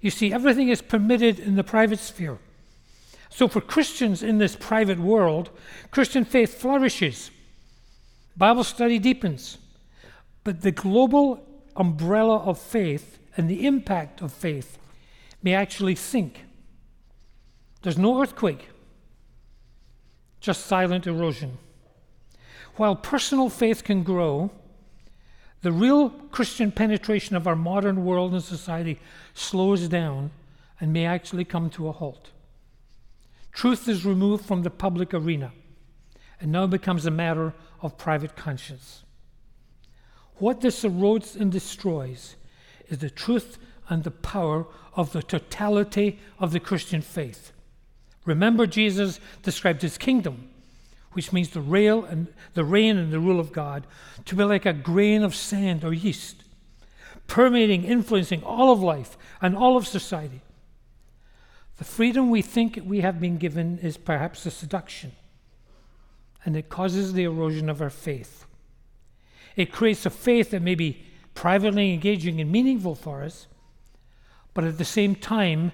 You 0.00 0.10
see, 0.10 0.32
everything 0.32 0.68
is 0.68 0.82
permitted 0.82 1.38
in 1.38 1.56
the 1.56 1.64
private 1.64 1.98
sphere. 1.98 2.38
So, 3.30 3.48
for 3.48 3.60
Christians 3.60 4.22
in 4.22 4.38
this 4.38 4.56
private 4.56 4.98
world, 4.98 5.50
Christian 5.90 6.24
faith 6.24 6.54
flourishes, 6.60 7.30
Bible 8.36 8.64
study 8.64 8.98
deepens. 8.98 9.58
But 10.44 10.62
the 10.62 10.72
global 10.72 11.44
umbrella 11.74 12.38
of 12.38 12.58
faith 12.58 13.18
and 13.36 13.48
the 13.48 13.66
impact 13.66 14.22
of 14.22 14.32
faith 14.32 14.78
may 15.42 15.54
actually 15.54 15.96
sink. 15.96 16.45
There's 17.86 17.96
no 17.96 18.20
earthquake, 18.20 18.68
just 20.40 20.66
silent 20.66 21.06
erosion. 21.06 21.58
While 22.74 22.96
personal 22.96 23.48
faith 23.48 23.84
can 23.84 24.02
grow, 24.02 24.50
the 25.62 25.70
real 25.70 26.10
Christian 26.10 26.72
penetration 26.72 27.36
of 27.36 27.46
our 27.46 27.54
modern 27.54 28.04
world 28.04 28.32
and 28.32 28.42
society 28.42 28.98
slows 29.34 29.86
down 29.86 30.32
and 30.80 30.92
may 30.92 31.06
actually 31.06 31.44
come 31.44 31.70
to 31.70 31.86
a 31.86 31.92
halt. 31.92 32.30
Truth 33.52 33.86
is 33.86 34.04
removed 34.04 34.44
from 34.44 34.64
the 34.64 34.70
public 34.70 35.14
arena 35.14 35.52
and 36.40 36.50
now 36.50 36.66
becomes 36.66 37.06
a 37.06 37.12
matter 37.12 37.54
of 37.82 37.96
private 37.96 38.34
conscience. 38.34 39.04
What 40.38 40.60
this 40.60 40.82
erodes 40.82 41.36
and 41.40 41.52
destroys 41.52 42.34
is 42.88 42.98
the 42.98 43.10
truth 43.10 43.58
and 43.88 44.02
the 44.02 44.10
power 44.10 44.66
of 44.96 45.12
the 45.12 45.22
totality 45.22 46.18
of 46.40 46.50
the 46.50 46.58
Christian 46.58 47.00
faith. 47.00 47.52
Remember, 48.26 48.66
Jesus 48.66 49.20
described 49.42 49.80
his 49.80 49.96
kingdom, 49.96 50.50
which 51.12 51.32
means 51.32 51.50
the 51.50 51.60
reign 51.60 52.04
and 52.04 52.26
the 52.52 52.64
reign 52.64 52.98
and 52.98 53.12
the 53.12 53.20
rule 53.20 53.40
of 53.40 53.52
God, 53.52 53.86
to 54.26 54.34
be 54.34 54.44
like 54.44 54.66
a 54.66 54.72
grain 54.72 55.22
of 55.22 55.34
sand 55.34 55.84
or 55.84 55.94
yeast, 55.94 56.42
permeating, 57.26 57.84
influencing 57.84 58.42
all 58.42 58.72
of 58.72 58.82
life 58.82 59.16
and 59.40 59.56
all 59.56 59.76
of 59.76 59.86
society. 59.86 60.42
The 61.78 61.84
freedom 61.84 62.30
we 62.30 62.42
think 62.42 62.80
we 62.84 63.00
have 63.00 63.20
been 63.20 63.38
given 63.38 63.78
is 63.78 63.96
perhaps 63.96 64.44
a 64.44 64.50
seduction, 64.50 65.12
and 66.44 66.56
it 66.56 66.68
causes 66.68 67.12
the 67.12 67.24
erosion 67.24 67.70
of 67.70 67.80
our 67.80 67.90
faith. 67.90 68.44
It 69.54 69.72
creates 69.72 70.04
a 70.04 70.10
faith 70.10 70.50
that 70.50 70.62
may 70.62 70.74
be 70.74 71.06
privately 71.34 71.92
engaging 71.94 72.40
and 72.40 72.50
meaningful 72.50 72.94
for 72.94 73.22
us, 73.22 73.46
but 74.52 74.64
at 74.64 74.78
the 74.78 74.84
same 74.84 75.14
time 75.14 75.72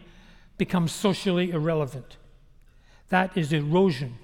becomes 0.59 0.93
socially 0.93 1.51
irrelevant. 1.51 2.17
That 3.13 3.37
is 3.37 3.53
erosion 3.53 4.15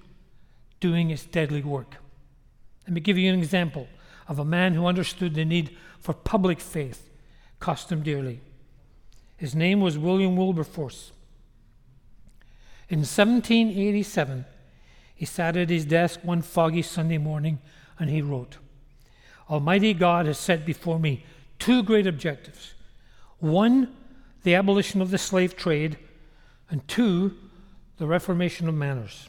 doing 0.80 1.10
its 1.10 1.26
deadly 1.26 1.60
work. 1.60 1.96
Let 2.86 2.94
me 2.94 3.02
give 3.02 3.18
you 3.18 3.30
an 3.30 3.38
example 3.38 3.86
of 4.26 4.38
a 4.38 4.46
man 4.46 4.72
who 4.72 4.86
understood 4.86 5.34
the 5.34 5.44
need 5.44 5.76
for 6.00 6.14
public 6.14 6.58
faith 6.58 7.10
cost 7.60 7.92
him 7.92 8.02
dearly. 8.02 8.40
His 9.36 9.54
name 9.54 9.82
was 9.82 9.98
William 9.98 10.36
Wilberforce. 10.36 11.12
In 12.88 13.00
1787, 13.00 14.46
he 15.14 15.26
sat 15.26 15.58
at 15.58 15.68
his 15.68 15.84
desk 15.84 16.20
one 16.22 16.40
foggy 16.40 16.80
Sunday 16.80 17.18
morning 17.18 17.58
and 17.98 18.08
he 18.08 18.22
wrote, 18.22 18.56
Almighty 19.50 19.92
God 19.92 20.24
has 20.24 20.38
set 20.38 20.64
before 20.64 20.98
me 20.98 21.26
two 21.58 21.82
great 21.82 22.06
objectives. 22.06 22.72
One, 23.38 23.94
the 24.44 24.54
abolition 24.54 25.02
of 25.02 25.10
the 25.10 25.18
slave 25.18 25.56
trade, 25.56 25.98
and 26.70 26.88
two, 26.88 27.36
the 27.98 28.06
reformation 28.06 28.68
of 28.68 28.74
manners. 28.74 29.28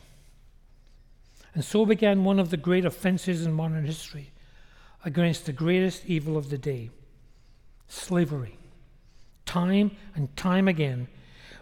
And 1.54 1.66
so 1.66 1.86
began 1.86 2.24
one 2.24 2.40
of 2.40 2.52
the 2.52 2.58
great 2.58 2.86
offenses 2.86 3.46
in 3.46 3.52
modern 3.52 3.86
history 3.86 4.32
against 5.04 5.46
the 5.46 5.54
greatest 5.54 6.06
evil 6.06 6.38
of 6.38 6.50
the 6.50 6.58
day 6.58 6.92
slavery. 7.88 8.58
Time 9.46 9.92
and 10.14 10.36
time 10.38 10.68
again, 10.68 11.08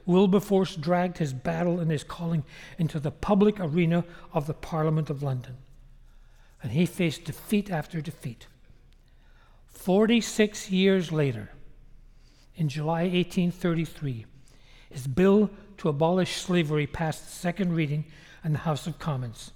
Wilberforce 0.06 0.76
dragged 0.76 1.18
his 1.18 1.34
battle 1.34 1.80
and 1.80 1.90
his 1.90 2.04
calling 2.04 2.44
into 2.78 3.00
the 3.00 3.12
public 3.12 3.60
arena 3.60 4.04
of 4.34 4.46
the 4.46 4.54
Parliament 4.54 5.10
of 5.10 5.24
London. 5.24 5.56
and 6.64 6.72
he 6.72 6.86
faced 6.86 7.26
defeat 7.26 7.70
after 7.70 8.02
defeat. 8.02 8.48
46 9.68 10.72
years 10.72 11.12
later, 11.12 11.52
in 12.56 12.68
July 12.68 13.04
1833, 13.04 14.26
his 14.90 15.06
bill 15.06 15.52
to 15.77 15.89
abolish 15.89 16.36
slavery 16.38 16.88
passed 16.88 17.25
the 17.25 17.31
second 17.31 17.74
reading 17.74 18.05
in 18.43 18.53
the 18.53 18.60
House 18.60 18.88
of 18.88 19.00
Commons. 19.00 19.51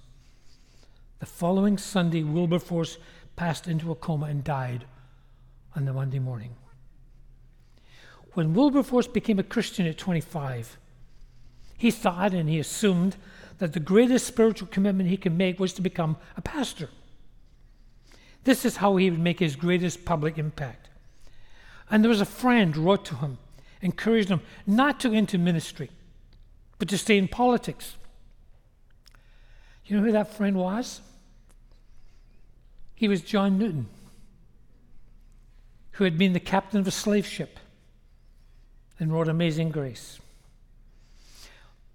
The 1.18 1.26
following 1.26 1.78
Sunday, 1.78 2.22
Wilberforce 2.22 2.98
passed 3.36 3.68
into 3.68 3.90
a 3.90 3.94
coma 3.94 4.26
and 4.26 4.42
died 4.44 4.84
on 5.74 5.84
the 5.84 5.92
Monday 5.92 6.18
morning. 6.18 6.54
When 8.34 8.54
Wilberforce 8.54 9.06
became 9.06 9.38
a 9.38 9.44
Christian 9.44 9.86
at 9.86 9.98
25, 9.98 10.78
he 11.76 11.90
thought 11.90 12.32
and 12.32 12.48
he 12.48 12.58
assumed 12.58 13.16
that 13.58 13.72
the 13.72 13.80
greatest 13.80 14.26
spiritual 14.26 14.68
commitment 14.68 15.08
he 15.08 15.16
could 15.16 15.36
make 15.36 15.60
was 15.60 15.72
to 15.74 15.82
become 15.82 16.16
a 16.36 16.42
pastor. 16.42 16.88
This 18.44 18.64
is 18.64 18.76
how 18.76 18.96
he 18.96 19.10
would 19.10 19.20
make 19.20 19.38
his 19.38 19.56
greatest 19.56 20.04
public 20.04 20.38
impact. 20.38 20.88
And 21.90 22.02
there 22.02 22.08
was 22.08 22.20
a 22.20 22.26
friend 22.26 22.74
who 22.74 22.82
wrote 22.82 23.04
to 23.06 23.16
him, 23.16 23.38
encouraged 23.80 24.28
him 24.28 24.40
not 24.66 24.98
to 25.00 25.12
enter 25.12 25.38
ministry, 25.38 25.90
but 26.82 26.88
to 26.88 26.98
stay 26.98 27.16
in 27.16 27.28
politics. 27.28 27.94
You 29.86 29.96
know 29.96 30.02
who 30.02 30.10
that 30.10 30.34
friend 30.34 30.56
was? 30.56 31.00
He 32.96 33.06
was 33.06 33.22
John 33.22 33.56
Newton, 33.56 33.86
who 35.92 36.02
had 36.02 36.18
been 36.18 36.32
the 36.32 36.40
captain 36.40 36.80
of 36.80 36.88
a 36.88 36.90
slave 36.90 37.24
ship 37.24 37.60
and 38.98 39.12
wrote 39.12 39.28
Amazing 39.28 39.70
Grace. 39.70 40.18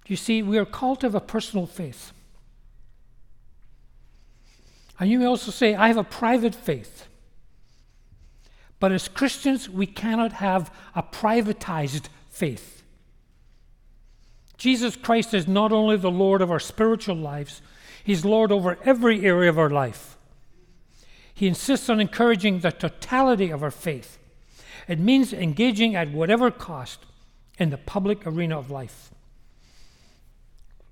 You 0.05 0.15
see, 0.15 0.41
we 0.41 0.57
are 0.57 0.63
called 0.63 1.01
to 1.01 1.07
have 1.07 1.15
a 1.15 1.19
personal 1.19 1.65
faith. 1.65 2.13
And 5.01 5.11
you 5.11 5.19
may 5.19 5.25
also 5.25 5.51
say, 5.51 5.75
I 5.75 5.87
have 5.89 5.97
a 5.97 6.03
private 6.05 6.55
faith. 6.55 7.07
But 8.79 8.93
as 8.93 9.09
Christians, 9.09 9.69
we 9.69 9.85
cannot 9.85 10.31
have 10.31 10.73
a 10.95 11.03
privatized 11.03 12.05
faith. 12.29 12.76
Jesus 14.57 14.95
Christ 14.95 15.33
is 15.33 15.47
not 15.47 15.71
only 15.71 15.97
the 15.97 16.11
Lord 16.11 16.41
of 16.41 16.51
our 16.51 16.59
spiritual 16.59 17.15
lives, 17.15 17.61
He's 18.03 18.25
Lord 18.25 18.51
over 18.51 18.77
every 18.83 19.25
area 19.25 19.49
of 19.49 19.59
our 19.59 19.69
life. 19.69 20.17
He 21.33 21.47
insists 21.47 21.89
on 21.89 21.99
encouraging 21.99 22.59
the 22.59 22.71
totality 22.71 23.51
of 23.51 23.61
our 23.61 23.71
faith. 23.71 24.17
It 24.87 24.97
means 24.97 25.33
engaging 25.33 25.95
at 25.95 26.11
whatever 26.11 26.49
cost 26.49 27.05
in 27.59 27.69
the 27.69 27.77
public 27.77 28.25
arena 28.25 28.57
of 28.57 28.71
life. 28.71 29.11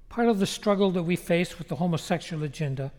Part 0.09 0.27
of 0.27 0.39
the 0.39 0.45
struggle 0.45 0.91
that 0.91 1.03
we 1.03 1.15
face 1.15 1.57
with 1.57 1.67
the 1.67 1.77
homosexual 1.77 2.43
agenda 2.43 2.91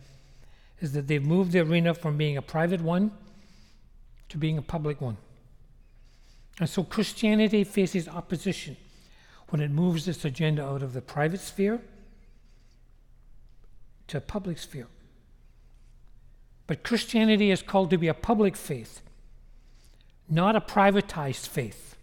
is 0.81 0.93
that 0.93 1.07
they've 1.07 1.23
moved 1.23 1.53
the 1.53 1.61
arena 1.61 1.95
from 1.95 2.17
being 2.17 2.37
a 2.37 2.43
private 2.43 2.81
one 2.81 3.13
to 4.29 4.39
being 4.39 4.59
a 4.59 4.63
public 4.63 5.01
one. 5.01 5.17
And 6.59 6.69
so 6.69 6.83
Christianity 6.83 7.65
faces 7.65 8.09
opposition 8.09 8.77
when 9.49 9.61
it 9.61 9.71
moves 9.71 10.09
its 10.09 10.25
agenda 10.25 10.65
out 10.65 10.83
of 10.83 10.93
the 10.93 11.01
private 11.01 11.41
sphere 11.41 11.81
to 14.09 14.21
public 14.21 14.59
sphere. 14.59 14.89
But 16.67 16.83
Christianity 16.83 17.51
is 17.51 17.63
called 17.63 17.91
to 17.91 17.99
be 17.99 18.09
a 18.09 18.15
public 18.15 18.57
faith, 18.57 19.03
not 20.29 20.57
a 20.57 20.61
privatized 20.61 21.47
faith. 21.47 21.97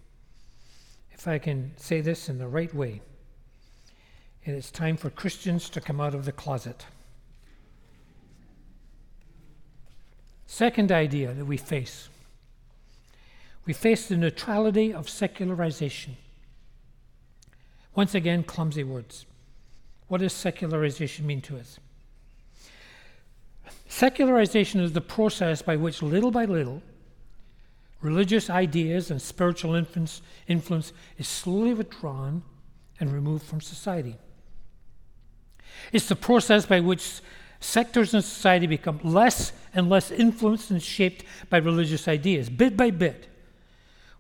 If 1.12 1.28
I 1.28 1.38
can 1.38 1.74
say 1.78 2.02
this 2.02 2.30
in 2.30 2.38
the 2.38 2.48
right 2.48 2.74
way, 2.74 3.02
it 4.46 4.52
is 4.54 4.72
time 4.72 4.98
for 4.98 5.10
Christians 5.10 5.70
to 5.70 5.82
come 5.82 6.02
out 6.02 6.14
of 6.14 6.26
the 6.26 6.32
closet. 6.32 6.86
Second 10.46 10.92
idea 10.92 11.34
that 11.34 11.46
we 11.46 11.58
face 11.58 12.10
we 13.66 13.74
face 13.74 14.08
the 14.08 14.18
neutrality 14.18 14.94
of 14.94 15.10
secularization. 15.10 16.18
Once 17.96 18.16
again, 18.16 18.44
clumsy 18.44 18.84
words. 18.84 19.26
What 20.08 20.22
does 20.22 20.34
secularization 20.34 21.26
mean 21.26 21.42
to 21.42 21.58
us? 21.58 21.80
Secularization 23.88 24.82
is 24.82 24.94
the 24.94 25.02
process 25.02 25.62
by 25.62 25.76
which, 25.76 26.02
little 26.02 26.32
by 26.32 26.46
little, 26.46 26.82
religious 28.02 28.50
ideas 28.50 29.12
and 29.12 29.22
spiritual 29.22 29.76
influence, 29.76 30.22
influence 30.48 30.94
is 31.18 31.28
slowly 31.28 31.74
withdrawn 31.74 32.44
and 33.00 33.14
removed 33.14 33.46
from 33.46 33.62
society. 33.62 34.16
It's 35.92 36.08
the 36.08 36.16
process 36.16 36.66
by 36.66 36.80
which 36.80 37.22
sectors 37.60 38.14
in 38.14 38.22
society 38.22 38.68
become 38.68 39.00
less 39.04 39.54
and 39.74 39.90
less 39.90 40.12
influenced 40.12 40.70
and 40.72 40.82
shaped 40.82 41.24
by 41.50 41.58
religious 41.58 42.08
ideas. 42.08 42.50
Bit 42.50 42.76
by 42.76 42.92
bit, 42.92 43.28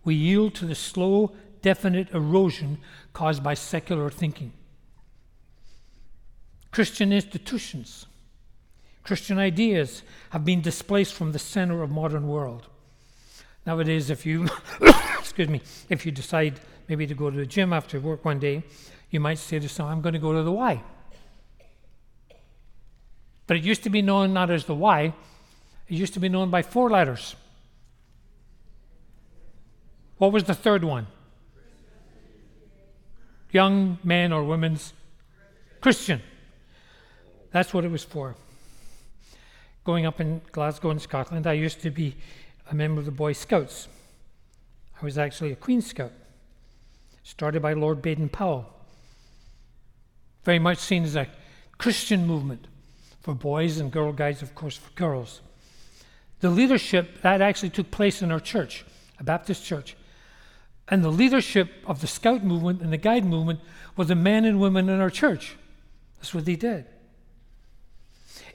we 0.04 0.16
yield 0.16 0.56
to 0.56 0.66
the 0.66 0.76
slow, 0.76 1.36
definite 1.63 2.12
erosion 2.12 2.78
caused 3.13 3.41
by 3.41 3.56
secular 3.56 4.12
thinking. 4.12 4.54
Christian 6.69 7.12
institutions, 7.12 8.06
Christian 9.04 9.39
ideas 9.39 10.04
have 10.30 10.45
been 10.45 10.62
displaced 10.62 11.13
from 11.15 11.32
the 11.32 11.39
center 11.39 11.82
of 11.82 11.89
modern 11.89 12.28
world. 12.28 12.67
Nowadays, 13.65 14.12
if 14.12 14.26
you 14.26 14.47
excuse 15.19 15.49
me, 15.49 15.62
if 15.89 16.06
you 16.06 16.12
decide 16.12 16.60
maybe 16.88 17.08
to 17.08 17.15
go 17.15 17.32
to 17.32 17.38
the 17.38 17.45
gym 17.45 17.73
after 17.73 17.99
work 17.99 18.23
one 18.23 18.39
day, 18.39 18.63
you 19.10 19.19
might 19.19 19.39
say 19.39 19.58
to 19.58 19.69
someone, 19.69 19.93
I'm 19.93 20.02
going 20.02 20.13
to 20.13 20.19
go 20.19 20.34
to 20.34 20.43
the 20.43 20.52
Y. 20.52 20.84
But 23.47 23.58
it 23.58 23.63
used 23.63 23.84
to 23.84 23.89
be 23.89 24.02
known 24.02 24.34
not 24.34 24.49
as 24.49 24.65
the 24.65 24.76
Y, 24.76 25.13
it 25.88 25.95
used 25.95 26.13
to 26.13 26.19
be 26.19 26.30
known 26.30 26.49
by 26.49 26.62
four 26.62 26.89
letters. 26.89 27.36
What 30.17 30.32
was 30.32 30.45
the 30.45 30.54
third 30.54 30.84
one? 30.84 31.08
Young 33.54 34.00
men 34.04 34.34
or 34.34 34.44
women's 34.44 34.94
Christian. 35.80 36.22
That's 37.52 37.72
what 37.72 37.86
it 37.86 37.92
was 37.92 38.04
for. 38.04 38.36
Growing 39.84 40.08
up 40.08 40.20
in 40.20 40.42
Glasgow 40.52 40.89
in 40.89 40.98
Scotland, 40.98 41.46
I 41.46 41.54
used 41.54 41.80
to 41.82 41.92
be 41.92 42.16
a 42.72 42.74
member 42.74 43.00
of 43.00 43.06
the 43.06 43.12
Boy 43.12 43.34
Scouts. 43.34 43.88
I 45.00 45.06
was 45.06 45.20
actually 45.20 45.52
a 45.52 45.56
Queen 45.56 45.84
Scout, 45.84 46.12
started 47.22 47.62
by 47.62 47.74
Lord 47.74 48.02
Baden 48.02 48.30
Powell. 48.30 48.66
Very 50.44 50.60
much 50.60 50.80
seen 50.80 51.04
as 51.04 51.16
a 51.16 51.28
Christian 51.78 52.26
movement 52.26 52.68
for 53.22 53.36
boys 53.36 53.78
and 53.78 53.92
Girl 53.92 54.13
Guides, 54.13 54.42
of 54.42 54.56
course, 54.56 54.78
for 54.78 54.89
girls. 54.96 55.42
The 56.39 56.50
leadership 56.50 57.22
that 57.22 57.39
actually 57.39 57.70
took 57.70 57.92
place 57.92 58.24
in 58.24 58.32
our 58.32 58.39
church, 58.39 58.84
a 59.20 59.24
Baptist 59.24 59.63
church, 59.63 59.96
and 60.89 61.04
the 61.04 61.12
leadership 61.12 61.72
of 61.86 62.02
the 62.02 62.08
scout 62.08 62.43
movement 62.43 62.82
and 62.82 62.91
the 62.91 62.98
guide 62.98 63.26
movement 63.26 63.60
were 63.96 64.06
the 64.06 64.15
men 64.15 64.46
and 64.46 64.60
women 64.60 64.89
in 64.89 65.00
our 65.00 65.10
church. 65.10 65.56
That's 66.17 66.34
what 66.34 66.46
they 66.46 66.56
did. 66.56 66.86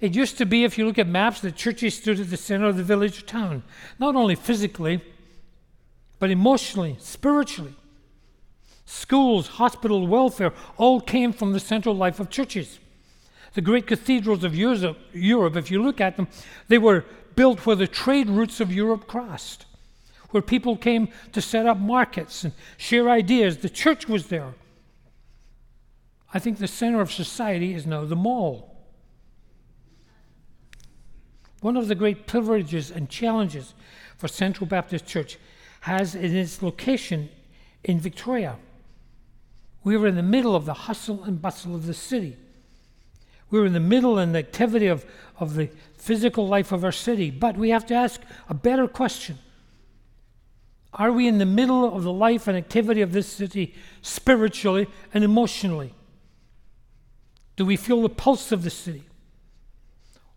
It 0.00 0.14
used 0.14 0.38
to 0.38 0.46
be, 0.46 0.64
if 0.64 0.78
you 0.78 0.86
look 0.86 0.98
at 0.98 1.08
maps, 1.08 1.40
the 1.40 1.50
churches 1.50 1.96
stood 1.96 2.20
at 2.20 2.30
the 2.30 2.36
center 2.36 2.66
of 2.66 2.76
the 2.76 2.84
village 2.84 3.22
or 3.22 3.26
town, 3.26 3.62
not 3.98 4.14
only 4.14 4.34
physically, 4.34 5.00
but 6.18 6.30
emotionally, 6.30 6.96
spiritually. 7.00 7.74
Schools, 8.86 9.48
hospital, 9.48 10.06
welfare 10.06 10.52
all 10.76 11.00
came 11.00 11.32
from 11.32 11.52
the 11.52 11.60
central 11.60 11.94
life 11.94 12.20
of 12.20 12.30
churches. 12.30 12.78
The 13.54 13.60
great 13.60 13.86
cathedrals 13.86 14.44
of 14.44 14.54
Europe, 14.54 15.56
if 15.56 15.70
you 15.70 15.82
look 15.82 16.00
at 16.00 16.16
them, 16.16 16.28
they 16.68 16.78
were 16.78 17.04
built 17.34 17.66
where 17.66 17.76
the 17.76 17.86
trade 17.86 18.28
routes 18.28 18.60
of 18.60 18.72
Europe 18.72 19.06
crossed, 19.06 19.66
where 20.30 20.42
people 20.42 20.76
came 20.76 21.08
to 21.32 21.40
set 21.40 21.66
up 21.66 21.78
markets 21.78 22.44
and 22.44 22.52
share 22.76 23.08
ideas. 23.08 23.58
The 23.58 23.70
church 23.70 24.08
was 24.08 24.26
there. 24.26 24.54
I 26.32 26.38
think 26.38 26.58
the 26.58 26.68
center 26.68 27.00
of 27.00 27.10
society 27.10 27.74
is 27.74 27.86
now 27.86 28.04
the 28.04 28.16
mall. 28.16 28.76
One 31.60 31.76
of 31.76 31.88
the 31.88 31.94
great 31.94 32.26
privileges 32.26 32.90
and 32.90 33.08
challenges 33.08 33.74
for 34.16 34.28
Central 34.28 34.66
Baptist 34.66 35.06
Church 35.06 35.38
has 35.80 36.14
in 36.14 36.36
its 36.36 36.62
location 36.62 37.30
in 37.82 37.98
Victoria. 37.98 38.56
We 39.82 39.96
were 39.96 40.06
in 40.06 40.16
the 40.16 40.22
middle 40.22 40.54
of 40.54 40.66
the 40.66 40.74
hustle 40.74 41.24
and 41.24 41.40
bustle 41.40 41.74
of 41.74 41.86
the 41.86 41.94
city. 41.94 42.36
We're 43.50 43.64
in 43.64 43.72
the 43.72 43.80
middle 43.80 44.18
and 44.18 44.34
the 44.34 44.40
activity 44.40 44.88
of, 44.88 45.06
of 45.40 45.54
the 45.54 45.70
physical 45.96 46.46
life 46.46 46.70
of 46.70 46.84
our 46.84 46.92
city. 46.92 47.30
But 47.30 47.56
we 47.56 47.70
have 47.70 47.86
to 47.86 47.94
ask 47.94 48.20
a 48.48 48.54
better 48.54 48.86
question 48.86 49.38
Are 50.92 51.12
we 51.12 51.28
in 51.28 51.38
the 51.38 51.46
middle 51.46 51.94
of 51.94 52.02
the 52.02 52.12
life 52.12 52.48
and 52.48 52.56
activity 52.56 53.02
of 53.02 53.12
this 53.12 53.26
city 53.26 53.74
spiritually 54.00 54.86
and 55.12 55.22
emotionally? 55.22 55.94
Do 57.56 57.66
we 57.66 57.76
feel 57.76 58.02
the 58.02 58.08
pulse 58.08 58.52
of 58.52 58.62
the 58.62 58.70
city? 58.70 59.04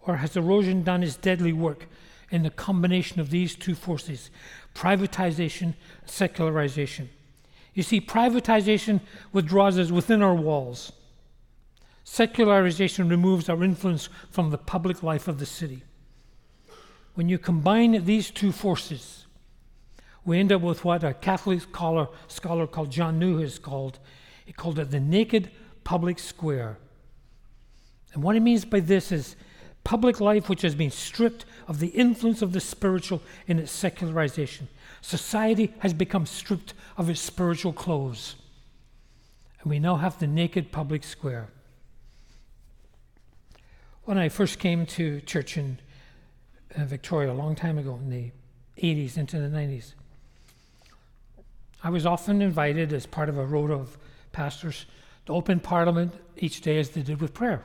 Or 0.01 0.17
has 0.17 0.35
erosion 0.35 0.83
done 0.83 1.03
its 1.03 1.15
deadly 1.15 1.53
work 1.53 1.87
in 2.31 2.43
the 2.43 2.49
combination 2.49 3.19
of 3.21 3.29
these 3.29 3.55
two 3.55 3.75
forces 3.75 4.29
privatization, 4.73 5.75
secularization? 6.05 7.09
You 7.73 7.83
see, 7.83 8.01
privatization 8.01 8.99
withdraws 9.31 9.79
us 9.79 9.91
within 9.91 10.21
our 10.21 10.35
walls. 10.35 10.91
Secularization 12.03 13.07
removes 13.07 13.47
our 13.47 13.63
influence 13.63 14.09
from 14.29 14.49
the 14.49 14.57
public 14.57 15.01
life 15.03 15.27
of 15.27 15.39
the 15.39 15.45
city. 15.45 15.83
when 17.13 17.27
you 17.29 17.37
combine 17.37 18.05
these 18.05 18.31
two 18.31 18.51
forces, 18.51 19.20
we 20.25 20.39
end 20.39 20.51
up 20.51 20.61
with 20.61 20.85
what 20.85 21.03
a 21.03 21.13
Catholic 21.13 21.61
scholar, 21.61 22.07
scholar 22.27 22.67
called 22.67 22.91
John 22.91 23.19
Neuhaus 23.19 23.61
called. 23.61 23.99
He 24.45 24.53
called 24.53 24.77
it 24.79 24.91
the 24.91 24.99
naked 24.99 25.49
public 25.83 26.19
square. 26.19 26.77
And 28.13 28.21
what 28.21 28.35
he 28.35 28.39
means 28.39 28.65
by 28.65 28.81
this 28.81 29.11
is 29.11 29.35
public 29.83 30.19
life 30.19 30.49
which 30.49 30.61
has 30.61 30.75
been 30.75 30.91
stripped 30.91 31.45
of 31.67 31.79
the 31.79 31.87
influence 31.87 32.41
of 32.41 32.53
the 32.53 32.59
spiritual 32.59 33.21
in 33.47 33.57
its 33.57 33.71
secularization. 33.71 34.67
Society 35.01 35.73
has 35.79 35.93
become 35.93 36.25
stripped 36.25 36.73
of 36.97 37.09
its 37.09 37.21
spiritual 37.21 37.73
clothes. 37.73 38.35
And 39.61 39.71
we 39.71 39.79
now 39.79 39.95
have 39.95 40.19
the 40.19 40.27
naked 40.27 40.71
public 40.71 41.03
square. 41.03 41.47
When 44.03 44.17
I 44.17 44.29
first 44.29 44.59
came 44.59 44.85
to 44.87 45.21
church 45.21 45.57
in 45.57 45.79
uh, 46.75 46.85
Victoria 46.85 47.31
a 47.31 47.33
long 47.33 47.55
time 47.55 47.77
ago, 47.77 47.95
in 47.95 48.09
the 48.09 48.31
80s 48.81 49.17
into 49.17 49.39
the 49.39 49.47
90s, 49.47 49.93
I 51.83 51.89
was 51.89 52.05
often 52.05 52.41
invited 52.41 52.93
as 52.93 53.05
part 53.05 53.29
of 53.29 53.37
a 53.37 53.45
rota 53.45 53.73
of 53.73 53.97
pastors 54.31 54.85
to 55.25 55.33
open 55.33 55.59
Parliament 55.59 56.13
each 56.37 56.61
day 56.61 56.79
as 56.79 56.91
they 56.91 57.01
did 57.01 57.19
with 57.19 57.33
prayer. 57.33 57.63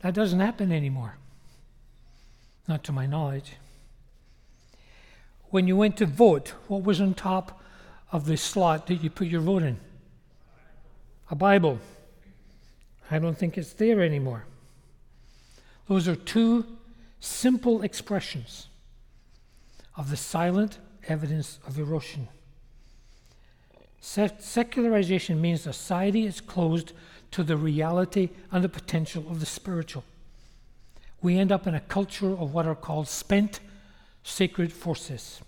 That 0.00 0.14
doesn't 0.14 0.40
happen 0.40 0.72
anymore, 0.72 1.16
not 2.68 2.84
to 2.84 2.92
my 2.92 3.06
knowledge. 3.06 3.54
When 5.50 5.66
you 5.68 5.76
went 5.76 5.96
to 5.98 6.06
vote, 6.06 6.54
what 6.68 6.82
was 6.82 7.00
on 7.00 7.14
top 7.14 7.62
of 8.12 8.26
the 8.26 8.36
slot 8.36 8.86
that 8.88 8.96
you 8.96 9.10
put 9.10 9.28
your 9.28 9.40
vote 9.40 9.62
in? 9.62 9.78
A 11.30 11.34
Bible. 11.34 11.78
I 13.10 13.18
don't 13.18 13.36
think 13.36 13.56
it's 13.56 13.72
there 13.72 14.02
anymore. 14.02 14.44
Those 15.88 16.08
are 16.08 16.16
two 16.16 16.66
simple 17.20 17.82
expressions 17.82 18.68
of 19.96 20.10
the 20.10 20.16
silent 20.16 20.78
evidence 21.08 21.58
of 21.66 21.78
erosion. 21.78 22.28
secularization 24.00 25.40
means 25.40 25.62
society 25.62 26.26
is 26.26 26.40
closed 26.40 26.92
to 27.30 27.42
the 27.42 27.56
reality 27.56 28.30
and 28.52 28.62
the 28.62 28.68
potential 28.68 29.24
of 29.30 29.40
the 29.40 29.46
spiritual. 29.46 30.04
We 31.20 31.38
end 31.38 31.50
up 31.50 31.66
in 31.66 31.74
a 31.74 31.80
culture 31.80 32.32
of 32.32 32.52
what 32.52 32.66
are 32.66 32.74
called 32.74 33.08
spent 33.08 33.60
sacred 34.22 34.72
forces. 34.72 35.40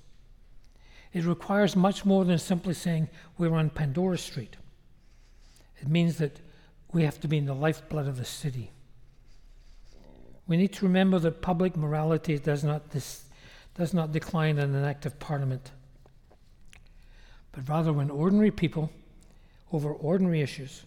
It 1.13 1.25
requires 1.25 1.77
much 1.77 2.05
more 2.05 2.25
than 2.25 2.39
simply 2.39 2.75
saying 2.75 3.09
we're 3.39 3.55
on 3.55 3.71
Pandora 3.71 4.19
Street. 4.19 4.57
It 5.81 5.89
means 5.89 6.19
that 6.19 6.41
we 6.93 7.05
have 7.05 7.21
to 7.21 7.29
be 7.29 7.39
in 7.39 7.47
the 7.47 7.55
lifeblood 7.55 8.09
of 8.09 8.17
the 8.17 8.25
city. 8.25 8.71
We 10.47 10.57
need 10.57 10.73
to 10.75 10.87
remember 10.87 11.19
that 11.19 11.43
public 11.43 11.77
morality 11.77 12.39
does 12.39 12.65
not 12.65 12.91
dis- 12.91 13.26
does 13.77 13.93
not 13.93 14.12
decline 14.12 14.59
in 14.59 14.75
an 14.75 14.85
act 14.85 15.05
of 15.05 15.19
parliament, 15.21 15.71
but 17.53 17.69
rather 17.69 17.93
when 17.93 18.11
ordinary 18.11 18.51
people, 18.51 18.91
over 19.73 19.93
ordinary 19.93 20.41
issues, 20.41 20.85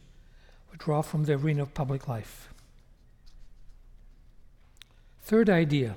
withdraw 0.71 1.02
from 1.02 1.25
the 1.25 1.34
arena 1.34 1.62
of 1.62 1.73
public 1.73 2.08
life. 2.08 2.49
Third 5.21 5.49
idea 5.49 5.95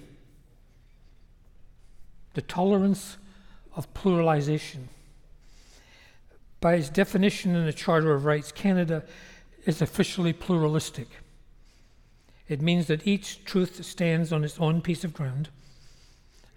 the 2.35 2.43
tolerance 2.43 3.19
of 3.77 3.93
pluralization. 3.93 4.85
By 6.61 6.75
its 6.75 6.89
definition 6.89 7.55
in 7.55 7.67
the 7.67 7.73
Charter 7.75 8.15
of 8.15 8.25
Rights, 8.25 8.53
Canada 8.53 9.05
is 9.67 9.83
officially 9.83 10.33
pluralistic. 10.33 11.09
It 12.49 12.63
means 12.63 12.87
that 12.87 13.07
each 13.07 13.45
truth 13.45 13.85
stands 13.85 14.33
on 14.33 14.45
its 14.45 14.59
own 14.59 14.81
piece 14.81 15.05
of 15.05 15.13
ground 15.13 15.51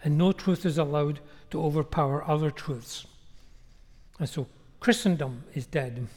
and 0.05 0.19
no 0.19 0.31
truth 0.31 0.67
is 0.67 0.77
allowed 0.77 1.19
to 1.49 1.61
overpower 1.61 2.23
other 2.29 2.51
truths. 2.51 3.07
And 4.19 4.29
so 4.29 4.47
Christendom 4.79 5.43
is 5.55 5.65
dead. 5.65 6.07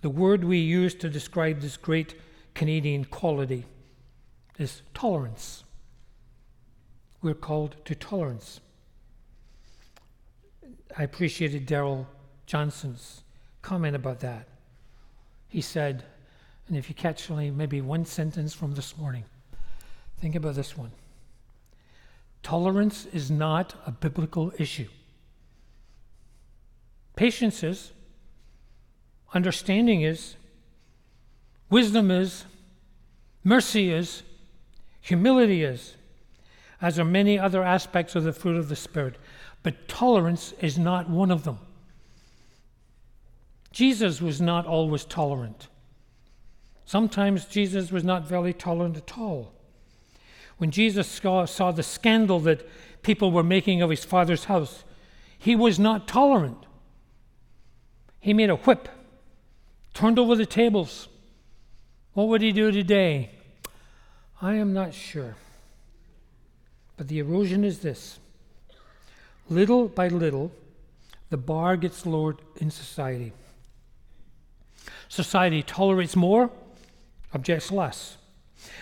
The 0.00 0.08
word 0.08 0.42
we 0.42 0.56
use 0.56 0.94
to 0.96 1.10
describe 1.10 1.60
this 1.60 1.76
great 1.76 2.14
Canadian 2.54 3.04
quality 3.04 3.66
is 4.58 4.80
tolerance. 4.94 5.64
We're 7.20 7.34
called 7.34 7.76
to 7.84 7.94
tolerance. 7.94 8.60
I 10.96 11.02
appreciated 11.02 11.66
Darrell 11.66 12.08
Johnson's 12.46 13.22
comment 13.60 13.94
about 13.94 14.20
that. 14.20 14.48
He 15.48 15.60
said, 15.60 16.04
and 16.68 16.76
if 16.76 16.88
you 16.88 16.94
catch 16.94 17.30
only 17.30 17.50
maybe 17.50 17.82
one 17.82 18.06
sentence 18.06 18.54
from 18.54 18.74
this 18.74 18.96
morning, 18.96 19.24
think 20.20 20.34
about 20.36 20.54
this 20.54 20.74
one. 20.74 20.90
Tolerance 22.42 23.06
is 23.12 23.30
not 23.30 23.74
a 23.86 23.92
biblical 23.92 24.52
issue. 24.58 24.88
Patience 27.16 27.62
is, 27.62 27.92
understanding 29.34 30.02
is, 30.02 30.36
wisdom 31.68 32.10
is, 32.10 32.44
mercy 33.44 33.92
is, 33.92 34.22
humility 35.00 35.62
is, 35.62 35.96
as 36.80 36.98
are 36.98 37.04
many 37.04 37.38
other 37.38 37.62
aspects 37.62 38.14
of 38.14 38.24
the 38.24 38.32
fruit 38.32 38.56
of 38.56 38.68
the 38.68 38.76
Spirit. 38.76 39.16
But 39.62 39.88
tolerance 39.88 40.54
is 40.60 40.78
not 40.78 41.10
one 41.10 41.30
of 41.30 41.44
them. 41.44 41.58
Jesus 43.72 44.20
was 44.20 44.40
not 44.40 44.66
always 44.66 45.04
tolerant. 45.04 45.68
Sometimes 46.86 47.44
Jesus 47.44 47.92
was 47.92 48.02
not 48.02 48.26
very 48.26 48.52
tolerant 48.52 48.96
at 48.96 49.18
all. 49.18 49.52
When 50.60 50.70
Jesus 50.70 51.08
saw, 51.08 51.46
saw 51.46 51.72
the 51.72 51.82
scandal 51.82 52.38
that 52.40 52.68
people 53.00 53.32
were 53.32 53.42
making 53.42 53.80
of 53.80 53.88
his 53.88 54.04
father's 54.04 54.44
house, 54.44 54.84
he 55.38 55.56
was 55.56 55.78
not 55.78 56.06
tolerant. 56.06 56.66
He 58.20 58.34
made 58.34 58.50
a 58.50 58.56
whip, 58.56 58.90
turned 59.94 60.18
over 60.18 60.36
the 60.36 60.44
tables. 60.44 61.08
What 62.12 62.28
would 62.28 62.42
he 62.42 62.52
do 62.52 62.70
today? 62.70 63.30
I 64.42 64.56
am 64.56 64.74
not 64.74 64.92
sure. 64.92 65.36
But 66.98 67.08
the 67.08 67.20
erosion 67.20 67.64
is 67.64 67.78
this 67.78 68.18
little 69.48 69.88
by 69.88 70.08
little, 70.08 70.52
the 71.30 71.38
bar 71.38 71.78
gets 71.78 72.04
lowered 72.04 72.36
in 72.56 72.70
society. 72.70 73.32
Society 75.08 75.62
tolerates 75.62 76.16
more, 76.16 76.50
objects 77.32 77.72
less. 77.72 78.18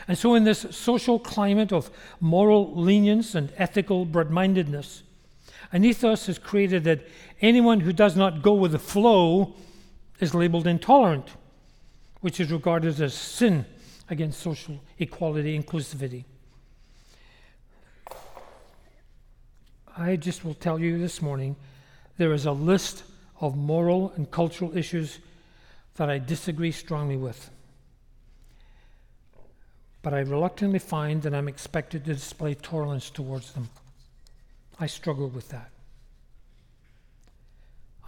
And 0.06 0.16
so, 0.16 0.34
in 0.34 0.44
this 0.44 0.66
social 0.70 1.18
climate 1.18 1.72
of 1.72 1.90
moral 2.20 2.74
lenience 2.74 3.34
and 3.34 3.52
ethical 3.56 4.04
broad 4.04 4.30
mindedness, 4.30 5.02
an 5.72 5.84
ethos 5.84 6.26
has 6.26 6.38
created 6.38 6.84
that 6.84 7.06
anyone 7.40 7.80
who 7.80 7.92
does 7.92 8.16
not 8.16 8.42
go 8.42 8.54
with 8.54 8.72
the 8.72 8.78
flow 8.78 9.54
is 10.20 10.34
labeled 10.34 10.66
intolerant, 10.66 11.30
which 12.20 12.40
is 12.40 12.50
regarded 12.50 13.00
as 13.00 13.14
sin 13.14 13.66
against 14.08 14.40
social 14.40 14.80
equality, 14.98 15.54
and 15.54 15.66
inclusivity. 15.66 16.24
I 19.96 20.16
just 20.16 20.44
will 20.44 20.54
tell 20.54 20.78
you 20.78 20.98
this 20.98 21.20
morning 21.20 21.56
there 22.16 22.32
is 22.32 22.46
a 22.46 22.52
list 22.52 23.02
of 23.40 23.56
moral 23.56 24.12
and 24.16 24.30
cultural 24.30 24.76
issues 24.76 25.18
that 25.96 26.08
I 26.08 26.18
disagree 26.18 26.72
strongly 26.72 27.16
with 27.16 27.50
but 30.02 30.14
I 30.14 30.20
reluctantly 30.20 30.78
find 30.78 31.22
that 31.22 31.34
I'm 31.34 31.48
expected 31.48 32.04
to 32.04 32.14
display 32.14 32.54
tolerance 32.54 33.10
towards 33.10 33.52
them. 33.52 33.68
I 34.78 34.86
struggle 34.86 35.28
with 35.28 35.48
that. 35.48 35.70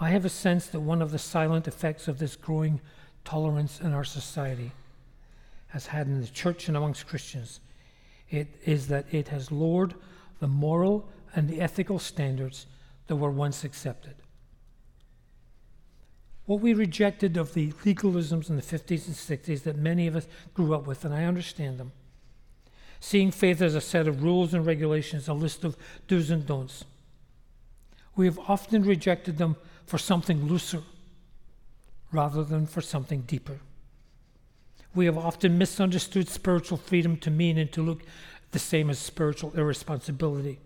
I 0.01 0.11
have 0.11 0.25
a 0.25 0.31
sense 0.31 0.67
that 0.69 0.81
one 0.81 1.03
of 1.03 1.11
the 1.11 1.19
silent 1.19 1.69
effects 1.69 2.09
of 2.09 2.19
this 2.19 2.37
growing 2.37 2.81
tolerance 3.25 3.81
in 3.81 3.93
our 3.93 4.05
society 4.05 4.73
has 5.69 5.87
had 5.87 6.07
in 6.07 6.21
the 6.21 6.27
church 6.27 6.69
and 6.69 6.77
amongst 6.77 7.07
Christians 7.07 7.61
it 8.31 8.49
is 8.65 8.89
that 8.89 9.13
it 9.13 9.29
has 9.29 9.51
lowered 9.51 9.95
the 10.39 10.49
moral 10.49 11.09
and 11.35 11.49
the 11.49 11.61
ethical 11.61 11.99
standards 11.99 12.67
that 13.09 13.17
were 13.17 13.31
once 13.31 13.65
accepted. 13.65 14.15
What 16.51 16.63
we 16.63 16.75
rejected 16.75 17.37
of 17.37 17.55
the 17.55 17.71
legalisms 17.85 18.51
in 18.51 18.57
the 18.57 18.63
50s 18.63 19.07
and 19.07 19.15
60s 19.15 19.63
that 19.63 19.77
many 19.77 20.09
of 20.09 20.17
us 20.17 20.27
grew 20.53 20.75
up 20.75 20.85
with, 20.85 21.05
and 21.05 21.15
I 21.15 21.23
understand 21.23 21.79
them. 21.79 21.93
Seeing 22.99 23.31
faith 23.31 23.63
as 23.63 23.77
a 23.77 23.81
set 23.81 24.09
of 24.09 24.25
rules 24.25 24.53
and 24.53 24.67
regulations, 24.67 25.29
a 25.29 25.33
list 25.33 25.63
of 25.63 25.77
do's 26.09 26.29
and 26.29 26.45
don'ts. 26.45 26.85
We 28.17 28.27
have 28.27 28.41
often 28.49 28.83
rejected 28.83 29.39
them 29.39 29.55
for 29.87 29.97
something 29.97 30.49
looser 30.49 30.83
rather 32.11 32.43
than 32.43 32.67
for 32.67 32.81
something 32.81 33.21
deeper. 33.21 33.61
We 34.93 35.07
have 35.07 35.17
often 35.17 35.57
misunderstood 35.57 36.29
spiritual 36.29 36.79
freedom 36.79 37.17
to 37.19 37.31
mean 37.31 37.59
and 37.59 37.71
to 37.71 37.81
look 37.81 38.03
the 38.51 38.59
same 38.59 38.91
as 38.91 38.99
spiritual 38.99 39.53
irresponsibility. 39.57 40.59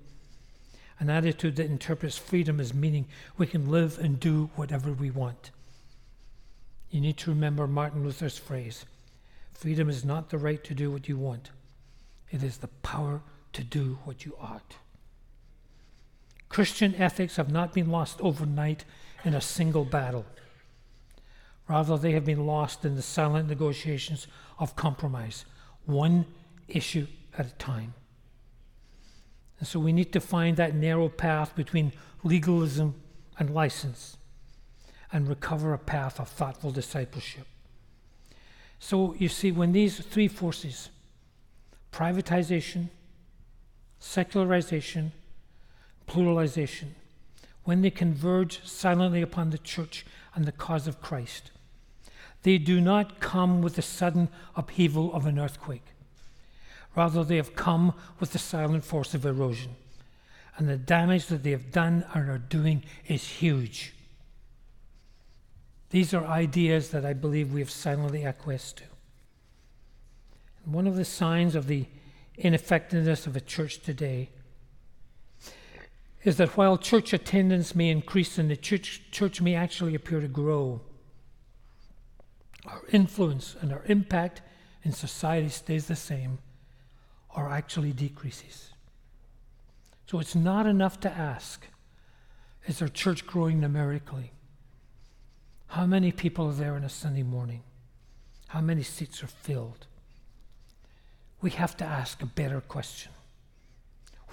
An 0.98 1.10
attitude 1.10 1.56
that 1.56 1.66
interprets 1.66 2.16
freedom 2.16 2.58
as 2.58 2.72
meaning 2.72 3.04
we 3.36 3.46
can 3.46 3.70
live 3.70 3.98
and 3.98 4.18
do 4.18 4.48
whatever 4.56 4.90
we 4.90 5.10
want. 5.10 5.50
You 6.94 7.00
need 7.00 7.16
to 7.16 7.30
remember 7.30 7.66
Martin 7.66 8.04
Luther's 8.04 8.38
phrase 8.38 8.84
freedom 9.50 9.88
is 9.88 10.04
not 10.04 10.30
the 10.30 10.38
right 10.38 10.62
to 10.62 10.74
do 10.74 10.92
what 10.92 11.08
you 11.08 11.16
want, 11.16 11.50
it 12.30 12.44
is 12.44 12.58
the 12.58 12.68
power 12.68 13.20
to 13.52 13.64
do 13.64 13.98
what 14.04 14.24
you 14.24 14.36
ought. 14.40 14.76
Christian 16.48 16.94
ethics 16.94 17.34
have 17.34 17.50
not 17.50 17.72
been 17.72 17.90
lost 17.90 18.20
overnight 18.20 18.84
in 19.24 19.34
a 19.34 19.40
single 19.40 19.84
battle. 19.84 20.24
Rather, 21.68 21.98
they 21.98 22.12
have 22.12 22.24
been 22.24 22.46
lost 22.46 22.84
in 22.84 22.94
the 22.94 23.02
silent 23.02 23.48
negotiations 23.48 24.28
of 24.60 24.76
compromise, 24.76 25.44
one 25.86 26.24
issue 26.68 27.08
at 27.36 27.46
a 27.46 27.54
time. 27.54 27.94
And 29.58 29.66
so 29.66 29.80
we 29.80 29.92
need 29.92 30.12
to 30.12 30.20
find 30.20 30.56
that 30.58 30.76
narrow 30.76 31.08
path 31.08 31.56
between 31.56 31.92
legalism 32.22 32.94
and 33.36 33.52
license 33.52 34.16
and 35.14 35.28
recover 35.28 35.72
a 35.72 35.78
path 35.78 36.18
of 36.18 36.28
thoughtful 36.28 36.72
discipleship. 36.72 37.46
So 38.80 39.14
you 39.16 39.28
see, 39.28 39.52
when 39.52 39.72
these 39.72 40.00
three 40.00 40.28
forces 40.28 40.90
privatization, 41.92 42.88
secularization, 44.00 45.12
pluralization 46.08 46.88
when 47.62 47.80
they 47.80 47.90
converge 47.90 48.60
silently 48.66 49.22
upon 49.22 49.50
the 49.50 49.58
church 49.58 50.04
and 50.34 50.44
the 50.44 50.52
cause 50.52 50.86
of 50.86 51.00
Christ, 51.00 51.52
they 52.42 52.58
do 52.58 52.80
not 52.80 53.20
come 53.20 53.62
with 53.62 53.76
the 53.76 53.82
sudden 53.82 54.28
upheaval 54.54 55.14
of 55.14 55.24
an 55.26 55.38
earthquake. 55.38 55.86
Rather, 56.94 57.24
they 57.24 57.36
have 57.36 57.56
come 57.56 57.94
with 58.20 58.32
the 58.32 58.38
silent 58.38 58.84
force 58.84 59.14
of 59.14 59.24
erosion. 59.24 59.76
And 60.56 60.68
the 60.68 60.76
damage 60.76 61.26
that 61.26 61.42
they 61.42 61.52
have 61.52 61.72
done 61.72 62.04
and 62.12 62.28
are 62.28 62.38
doing 62.38 62.82
is 63.06 63.24
huge. 63.24 63.94
These 65.94 66.12
are 66.12 66.26
ideas 66.26 66.90
that 66.90 67.04
I 67.04 67.12
believe 67.12 67.52
we 67.52 67.60
have 67.60 67.70
silently 67.70 68.24
acquiesced 68.24 68.78
to. 68.78 68.84
One 70.64 70.88
of 70.88 70.96
the 70.96 71.04
signs 71.04 71.54
of 71.54 71.68
the 71.68 71.86
ineffectiveness 72.36 73.28
of 73.28 73.36
a 73.36 73.40
church 73.40 73.78
today 73.80 74.30
is 76.24 76.36
that 76.38 76.56
while 76.56 76.78
church 76.78 77.12
attendance 77.12 77.76
may 77.76 77.90
increase 77.90 78.38
and 78.38 78.50
the 78.50 78.56
church, 78.56 79.02
church 79.12 79.40
may 79.40 79.54
actually 79.54 79.94
appear 79.94 80.20
to 80.20 80.26
grow, 80.26 80.80
our 82.66 82.82
influence 82.90 83.54
and 83.60 83.72
our 83.72 83.84
impact 83.86 84.42
in 84.82 84.90
society 84.90 85.48
stays 85.48 85.86
the 85.86 85.94
same 85.94 86.40
or 87.36 87.48
actually 87.48 87.92
decreases. 87.92 88.70
So 90.06 90.18
it's 90.18 90.34
not 90.34 90.66
enough 90.66 90.98
to 91.02 91.08
ask, 91.08 91.68
is 92.66 92.82
our 92.82 92.88
church 92.88 93.28
growing 93.28 93.60
numerically? 93.60 94.32
How 95.68 95.86
many 95.86 96.12
people 96.12 96.48
are 96.48 96.52
there 96.52 96.74
on 96.74 96.84
a 96.84 96.88
Sunday 96.88 97.22
morning? 97.22 97.62
How 98.48 98.60
many 98.60 98.82
seats 98.82 99.22
are 99.22 99.28
filled? 99.28 99.86
We 101.40 101.50
have 101.50 101.76
to 101.78 101.84
ask 101.84 102.22
a 102.22 102.26
better 102.26 102.60
question. 102.60 103.12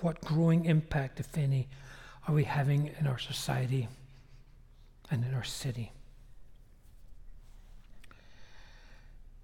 What 0.02 0.22
growing 0.22 0.66
impact, 0.66 1.20
if 1.20 1.38
any, 1.38 1.68
are 2.28 2.34
we 2.34 2.44
having 2.44 2.92
in 3.00 3.08
our 3.08 3.20
society 3.20 3.88
and 5.10 5.26
in 5.26 5.34
our 5.34 5.44
city? 5.44 5.92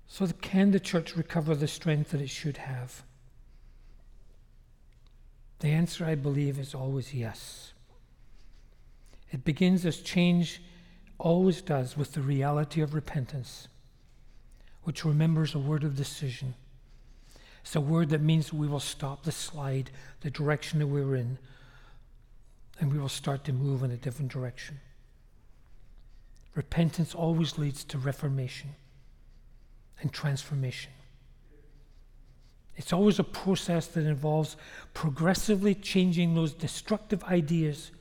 So, 0.07 0.27
can 0.41 0.71
the 0.71 0.79
church 0.79 1.15
recover 1.15 1.53
the 1.53 1.67
strength 1.67 2.11
that 2.11 2.21
it 2.21 2.29
should 2.29 2.57
have? 2.57 3.03
The 5.59 5.69
answer, 5.69 6.05
I 6.05 6.15
believe, 6.15 6.59
is 6.59 6.73
always 6.73 7.13
yes. 7.13 7.73
It 9.31 9.43
begins 9.43 9.85
as 9.85 9.99
change 9.99 10.61
always 11.19 11.61
does 11.61 11.97
with 11.97 12.13
the 12.13 12.21
reality 12.21 12.81
of 12.81 12.93
repentance, 12.93 13.67
which 14.83 15.05
remembers 15.05 15.55
a 15.55 15.59
word 15.59 15.83
of 15.83 15.95
decision. 15.95 16.53
It's 17.61 17.75
a 17.75 17.81
word 17.81 18.09
that 18.09 18.21
means 18.21 18.53
we 18.53 18.67
will 18.67 18.79
stop 18.79 19.23
the 19.23 19.31
slide, 19.31 19.89
the 20.21 20.29
direction 20.29 20.79
that 20.79 20.87
we're 20.87 21.15
in, 21.15 21.37
and 22.79 22.91
we 22.91 22.99
will 22.99 23.09
start 23.09 23.43
to 23.45 23.53
move 23.53 23.83
in 23.83 23.91
a 23.91 23.97
different 23.97 24.31
direction. 24.31 24.79
Repentance 26.55 27.13
always 27.13 27.57
leads 27.57 27.83
to 27.83 27.97
reformation 27.97 28.75
and 30.01 30.13
transformation. 30.13 30.91
It's 32.75 32.93
always 32.93 33.19
a 33.19 33.23
process 33.23 33.87
that 33.87 34.05
involves 34.05 34.55
progressively 34.93 35.73
changing 35.73 36.35
those 36.35 36.53
destructive 36.53 37.23
ideas 37.23 37.91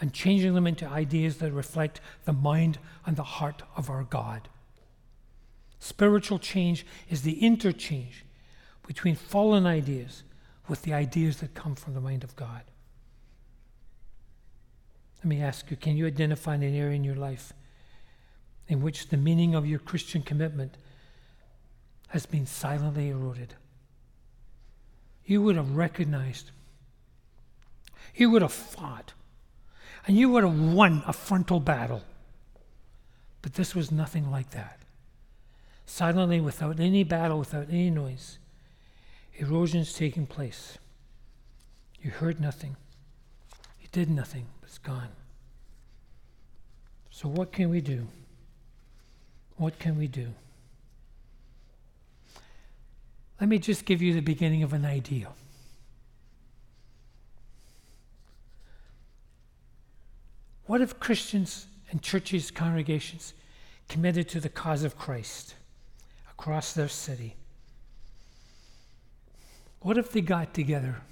and 0.00 0.12
changing 0.12 0.54
them 0.54 0.66
into 0.66 0.86
ideas 0.86 1.38
that 1.38 1.52
reflect 1.52 2.00
the 2.24 2.32
mind 2.32 2.78
and 3.06 3.16
the 3.16 3.22
heart 3.22 3.62
of 3.76 3.90
our 3.90 4.04
God. 4.04 4.48
Spiritual 5.78 6.38
change 6.38 6.86
is 7.08 7.22
the 7.22 7.44
interchange 7.44 8.24
between 8.86 9.16
fallen 9.16 9.66
ideas 9.66 10.22
with 10.68 10.82
the 10.82 10.94
ideas 10.94 11.38
that 11.38 11.54
come 11.54 11.74
from 11.74 11.94
the 11.94 12.00
mind 12.00 12.24
of 12.24 12.36
God. 12.36 12.62
Let 15.18 15.26
me 15.26 15.40
ask 15.40 15.70
you 15.70 15.76
can 15.76 15.96
you 15.96 16.06
identify 16.06 16.54
an 16.54 16.62
area 16.62 16.96
in 16.96 17.04
your 17.04 17.14
life 17.14 17.52
in 18.68 18.82
which 18.82 19.08
the 19.08 19.16
meaning 19.16 19.54
of 19.54 19.66
your 19.66 19.78
Christian 19.78 20.22
commitment 20.22 20.76
has 22.08 22.26
been 22.26 22.46
silently 22.46 23.08
eroded? 23.08 23.54
You 25.24 25.42
would 25.42 25.56
have 25.56 25.76
recognized, 25.76 26.50
you 28.14 28.30
would 28.30 28.42
have 28.42 28.52
fought, 28.52 29.14
and 30.06 30.16
you 30.16 30.28
would 30.30 30.44
have 30.44 30.58
won 30.58 31.02
a 31.06 31.12
frontal 31.12 31.60
battle. 31.60 32.02
But 33.40 33.54
this 33.54 33.74
was 33.74 33.90
nothing 33.90 34.30
like 34.30 34.50
that. 34.50 34.78
Silently, 35.86 36.40
without 36.40 36.80
any 36.80 37.04
battle, 37.04 37.38
without 37.38 37.68
any 37.68 37.90
noise, 37.90 38.38
erosion's 39.34 39.92
taking 39.92 40.26
place. 40.26 40.78
You 42.00 42.10
heard 42.10 42.40
nothing. 42.40 42.76
You 43.80 43.88
did 43.92 44.10
nothing, 44.10 44.46
it's 44.62 44.78
gone. 44.78 45.10
So, 47.10 47.28
what 47.28 47.52
can 47.52 47.68
we 47.70 47.80
do? 47.80 48.08
What 49.56 49.78
can 49.78 49.98
we 49.98 50.08
do? 50.08 50.28
Let 53.40 53.48
me 53.48 53.58
just 53.58 53.84
give 53.84 54.00
you 54.00 54.14
the 54.14 54.20
beginning 54.20 54.62
of 54.62 54.72
an 54.72 54.84
idea. 54.84 55.28
What 60.66 60.80
if 60.80 61.00
Christians 61.00 61.66
and 61.90 62.02
churches, 62.02 62.50
congregations, 62.50 63.34
committed 63.88 64.28
to 64.30 64.40
the 64.40 64.48
cause 64.48 64.84
of 64.84 64.96
Christ 64.96 65.54
across 66.30 66.72
their 66.72 66.88
city? 66.88 67.36
What 69.80 69.98
if 69.98 70.12
they 70.12 70.20
got 70.20 70.54
together? 70.54 71.02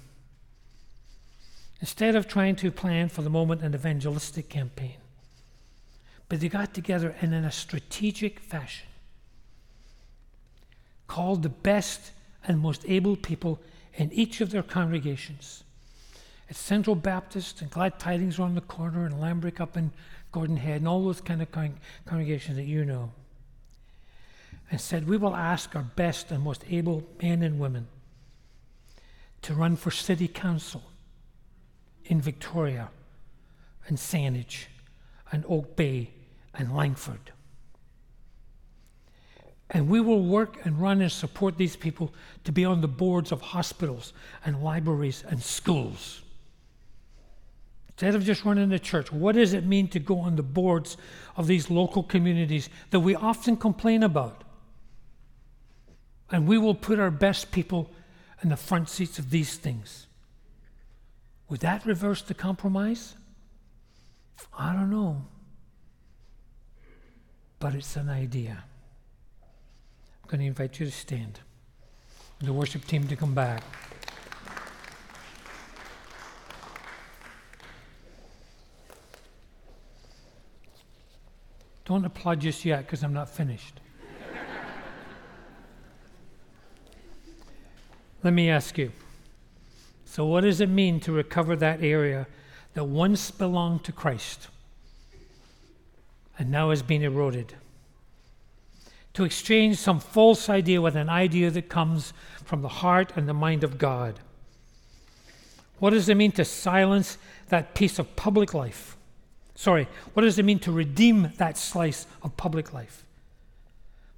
Instead 1.81 2.15
of 2.15 2.27
trying 2.27 2.55
to 2.57 2.71
plan 2.71 3.09
for 3.09 3.21
the 3.21 3.29
moment 3.29 3.61
an 3.61 3.73
evangelistic 3.73 4.49
campaign, 4.49 4.97
but 6.29 6.39
they 6.39 6.47
got 6.47 6.73
together 6.73 7.15
and 7.21 7.33
in 7.33 7.43
a 7.43 7.51
strategic 7.51 8.39
fashion 8.39 8.87
called 11.07 11.43
the 11.43 11.49
best 11.49 12.11
and 12.47 12.57
most 12.57 12.85
able 12.87 13.17
people 13.17 13.59
in 13.95 14.09
each 14.13 14.39
of 14.39 14.51
their 14.51 14.63
congregations. 14.63 15.63
At 16.51 16.57
Central 16.57 16.97
Baptist 16.97 17.61
and 17.61 17.71
Glad 17.71 17.97
Tidings 17.97 18.37
around 18.37 18.55
the 18.55 18.61
corner, 18.61 19.05
and 19.05 19.15
Lambrick 19.15 19.61
up 19.61 19.77
in 19.77 19.89
Gordon 20.33 20.57
Head, 20.57 20.81
and 20.81 20.87
all 20.87 21.01
those 21.01 21.21
kind 21.21 21.41
of 21.41 21.49
con- 21.49 21.77
congregations 22.05 22.57
that 22.57 22.65
you 22.65 22.83
know. 22.83 23.13
And 24.69 24.81
said, 24.81 25.07
We 25.07 25.15
will 25.15 25.33
ask 25.33 25.73
our 25.77 25.83
best 25.95 26.29
and 26.29 26.43
most 26.43 26.65
able 26.69 27.07
men 27.21 27.41
and 27.41 27.57
women 27.57 27.87
to 29.43 29.53
run 29.53 29.77
for 29.77 29.91
city 29.91 30.27
council 30.27 30.83
in 32.03 32.19
Victoria 32.19 32.89
and 33.87 33.97
Saanich 33.97 34.65
and 35.31 35.45
Oak 35.47 35.77
Bay 35.77 36.09
and 36.53 36.75
Langford. 36.75 37.31
And 39.69 39.87
we 39.87 40.01
will 40.01 40.25
work 40.25 40.65
and 40.65 40.81
run 40.81 40.99
and 40.99 41.09
support 41.09 41.57
these 41.57 41.77
people 41.77 42.13
to 42.43 42.51
be 42.51 42.65
on 42.65 42.81
the 42.81 42.89
boards 42.89 43.31
of 43.31 43.39
hospitals 43.39 44.11
and 44.45 44.61
libraries 44.61 45.23
and 45.29 45.41
schools. 45.41 46.23
Instead 48.01 48.15
of 48.15 48.25
just 48.25 48.43
running 48.45 48.69
the 48.69 48.79
church, 48.79 49.11
what 49.11 49.35
does 49.35 49.53
it 49.53 49.63
mean 49.63 49.87
to 49.87 49.99
go 49.99 50.21
on 50.21 50.35
the 50.35 50.41
boards 50.41 50.97
of 51.35 51.45
these 51.45 51.69
local 51.69 52.01
communities 52.01 52.67
that 52.89 53.01
we 53.01 53.13
often 53.13 53.55
complain 53.55 54.01
about? 54.01 54.43
And 56.31 56.47
we 56.47 56.57
will 56.57 56.73
put 56.73 56.97
our 56.97 57.11
best 57.11 57.51
people 57.51 57.91
in 58.41 58.49
the 58.49 58.57
front 58.57 58.89
seats 58.89 59.19
of 59.19 59.29
these 59.29 59.55
things. 59.55 60.07
Would 61.49 61.59
that 61.59 61.85
reverse 61.85 62.23
the 62.23 62.33
compromise? 62.33 63.13
I 64.57 64.73
don't 64.73 64.89
know. 64.89 65.23
But 67.59 67.75
it's 67.75 67.95
an 67.97 68.09
idea. 68.09 68.63
I'm 70.23 70.27
going 70.27 70.41
to 70.41 70.47
invite 70.47 70.79
you 70.79 70.87
to 70.87 70.91
stand. 70.91 71.39
The 72.39 72.51
worship 72.51 72.83
team 72.85 73.07
to 73.09 73.15
come 73.15 73.35
back. 73.35 73.61
Don't 81.91 82.05
applaud 82.05 82.39
just 82.39 82.63
yet 82.63 82.85
because 82.85 83.03
I'm 83.03 83.11
not 83.11 83.27
finished. 83.27 83.81
Let 88.23 88.31
me 88.31 88.49
ask 88.49 88.77
you 88.77 88.93
so, 90.05 90.25
what 90.25 90.45
does 90.45 90.61
it 90.61 90.69
mean 90.69 91.01
to 91.01 91.11
recover 91.11 91.53
that 91.57 91.83
area 91.83 92.27
that 92.75 92.85
once 92.85 93.29
belonged 93.29 93.83
to 93.83 93.91
Christ 93.91 94.47
and 96.39 96.49
now 96.49 96.69
has 96.69 96.81
been 96.81 97.01
eroded? 97.01 97.55
To 99.15 99.25
exchange 99.25 99.75
some 99.75 99.99
false 99.99 100.47
idea 100.47 100.81
with 100.81 100.95
an 100.95 101.09
idea 101.09 101.51
that 101.51 101.67
comes 101.67 102.13
from 102.45 102.61
the 102.61 102.69
heart 102.69 103.11
and 103.17 103.27
the 103.27 103.33
mind 103.33 103.65
of 103.65 103.77
God. 103.77 104.21
What 105.79 105.89
does 105.89 106.07
it 106.07 106.15
mean 106.15 106.31
to 106.33 106.45
silence 106.45 107.17
that 107.49 107.75
piece 107.75 107.99
of 107.99 108.15
public 108.15 108.53
life? 108.53 108.95
Sorry, 109.55 109.87
what 110.13 110.23
does 110.23 110.39
it 110.39 110.45
mean 110.45 110.59
to 110.59 110.71
redeem 110.71 111.31
that 111.37 111.57
slice 111.57 112.07
of 112.23 112.37
public 112.37 112.73
life 112.73 113.05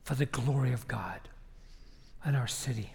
for 0.04 0.16
the 0.16 0.26
glory 0.26 0.74
of 0.74 0.88
God 0.88 1.20
and 2.24 2.36
our 2.36 2.48
city? 2.48 2.94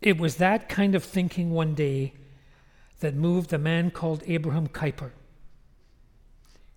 It 0.00 0.18
was 0.18 0.36
that 0.36 0.68
kind 0.68 0.94
of 0.94 1.04
thinking 1.04 1.50
one 1.50 1.74
day 1.74 2.14
that 3.00 3.14
moved 3.14 3.52
a 3.52 3.58
man 3.58 3.90
called 3.90 4.22
Abraham 4.26 4.68
Kuyper, 4.68 5.10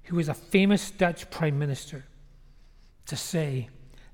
who 0.06 0.16
was 0.16 0.30
a 0.30 0.34
famous 0.34 0.92
Dutch 0.92 1.30
prime 1.30 1.58
minister, 1.58 2.06
to 3.08 3.16
say, 3.16 3.70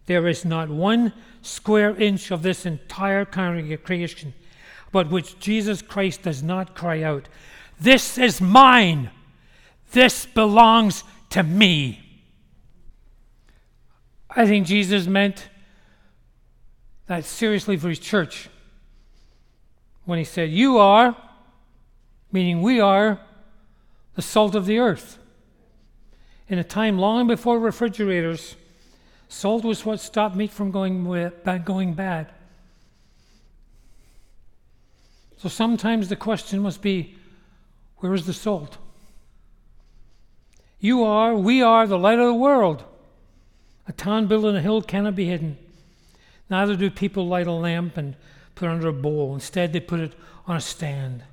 There 0.05 0.27
is 0.27 0.45
not 0.45 0.69
one 0.69 1.13
square 1.41 1.95
inch 1.95 2.31
of 2.31 2.43
this 2.43 2.65
entire 2.65 3.25
congregation 3.25 4.33
but 4.91 5.09
which 5.09 5.39
Jesus 5.39 5.81
Christ 5.81 6.23
does 6.23 6.43
not 6.43 6.75
cry 6.75 7.01
out, 7.01 7.29
This 7.81 8.19
is 8.19 8.39
mine! 8.39 9.09
This 9.91 10.27
belongs 10.27 11.03
to 11.31 11.41
me! 11.41 11.99
I 14.29 14.45
think 14.45 14.67
Jesus 14.67 15.07
meant 15.07 15.49
that 17.07 17.25
seriously 17.25 17.77
for 17.77 17.89
his 17.89 17.97
church 17.97 18.49
when 20.05 20.19
he 20.19 20.23
said, 20.23 20.51
You 20.51 20.77
are, 20.77 21.17
meaning 22.31 22.61
we 22.61 22.79
are, 22.79 23.19
the 24.13 24.21
salt 24.21 24.53
of 24.53 24.67
the 24.67 24.77
earth. 24.77 25.17
In 26.47 26.59
a 26.59 26.63
time 26.63 26.99
long 26.99 27.25
before 27.25 27.57
refrigerators, 27.57 28.57
salt 29.27 29.63
was 29.63 29.83
what 29.83 29.99
stopped 29.99 30.35
meat 30.35 30.51
from 30.51 30.69
going, 30.69 31.03
going 31.65 31.93
bad. 31.95 32.31
So 35.37 35.49
sometimes 35.49 36.09
the 36.09 36.15
question 36.15 36.59
must 36.59 36.83
be 36.83 37.15
where 38.01 38.13
is 38.13 38.25
the 38.25 38.33
salt? 38.33 38.77
You 40.79 41.03
are, 41.03 41.35
we 41.35 41.61
are 41.61 41.87
the 41.87 41.97
light 41.97 42.19
of 42.19 42.25
the 42.25 42.33
world. 42.33 42.83
A 43.87 43.93
town 43.93 44.27
built 44.27 44.45
on 44.45 44.55
a 44.55 44.61
hill 44.61 44.81
cannot 44.81 45.15
be 45.15 45.25
hidden. 45.25 45.57
Neither 46.49 46.75
do 46.75 46.89
people 46.89 47.27
light 47.27 47.47
a 47.47 47.51
lamp 47.51 47.97
and 47.97 48.15
put 48.55 48.67
it 48.67 48.71
under 48.71 48.87
a 48.87 48.93
bowl. 48.93 49.33
Instead, 49.35 49.71
they 49.71 49.79
put 49.79 49.99
it 49.99 50.13
on 50.47 50.57
a 50.57 50.61
stand 50.61 51.23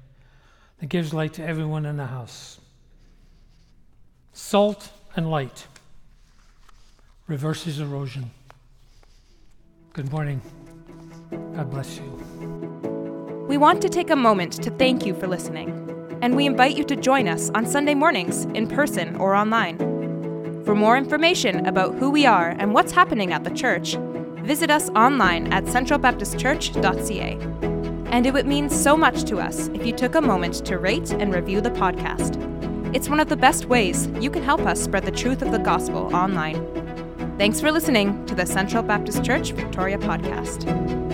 that 0.79 0.89
gives 0.89 1.15
light 1.15 1.33
to 1.35 1.45
everyone 1.45 1.87
in 1.87 1.97
the 1.97 2.07
house. 2.07 2.61
Salt 4.33 4.91
and 5.17 5.31
light 5.31 5.67
reverses 7.27 7.81
erosion. 7.81 8.31
Good 9.95 10.13
morning. 10.13 10.41
God 11.31 11.71
bless 11.71 11.99
you. 11.99 13.47
We 13.49 13.57
want 13.57 13.81
to 13.83 13.89
take 13.89 14.11
a 14.11 14.17
moment 14.17 14.53
to 14.63 14.71
thank 14.71 15.07
you 15.07 15.15
for 15.15 15.27
listening, 15.27 15.88
and 16.23 16.37
we 16.37 16.47
invite 16.47 16.77
you 16.77 16.85
to 16.85 16.97
join 16.97 17.29
us 17.29 17.51
on 17.55 17.67
Sunday 17.67 17.95
mornings 17.95 18.45
in 18.55 18.67
person 18.67 19.17
or 19.17 19.35
online. 19.35 19.79
For 20.65 20.75
more 20.75 20.97
information 20.97 21.67
about 21.67 21.95
who 21.95 22.11
we 22.11 22.27
are 22.27 22.51
and 22.59 22.75
what's 22.75 22.93
happening 22.93 23.33
at 23.33 23.45
the 23.45 23.51
church, 23.51 23.97
visit 24.43 24.71
us 24.71 24.91
online 24.91 25.53
at 25.53 25.65
centralbaptistchurch.ca. 25.65 27.39
And 28.11 28.27
it 28.27 28.33
would 28.33 28.47
mean 28.47 28.69
so 28.71 28.97
much 28.97 29.25
to 29.25 29.39
us 29.39 29.69
if 29.69 29.87
you 29.87 29.93
took 29.93 30.15
a 30.15 30.21
moment 30.21 30.67
to 30.67 30.79
rate 30.79 31.11
and 31.13 31.35
review 31.35 31.61
the 31.61 31.71
podcast. 31.71 32.45
It's 32.95 33.09
one 33.09 33.21
of 33.21 33.29
the 33.29 33.37
best 33.37 33.67
ways 33.67 34.09
you 34.21 34.31
can 34.31 34.43
help 34.43 34.61
us 34.61 34.83
spread 34.83 35.05
the 35.05 35.11
truth 35.11 35.43
of 35.43 35.53
the 35.53 35.59
gospel 35.59 36.15
online. 36.15 36.67
Thanks 37.39 37.61
for 37.61 37.71
listening 37.71 38.25
to 38.27 38.35
the 38.35 38.47
Central 38.47 38.83
Baptist 38.83 39.25
Church 39.25 39.53
Victoria 39.53 39.99
podcast. 39.99 41.08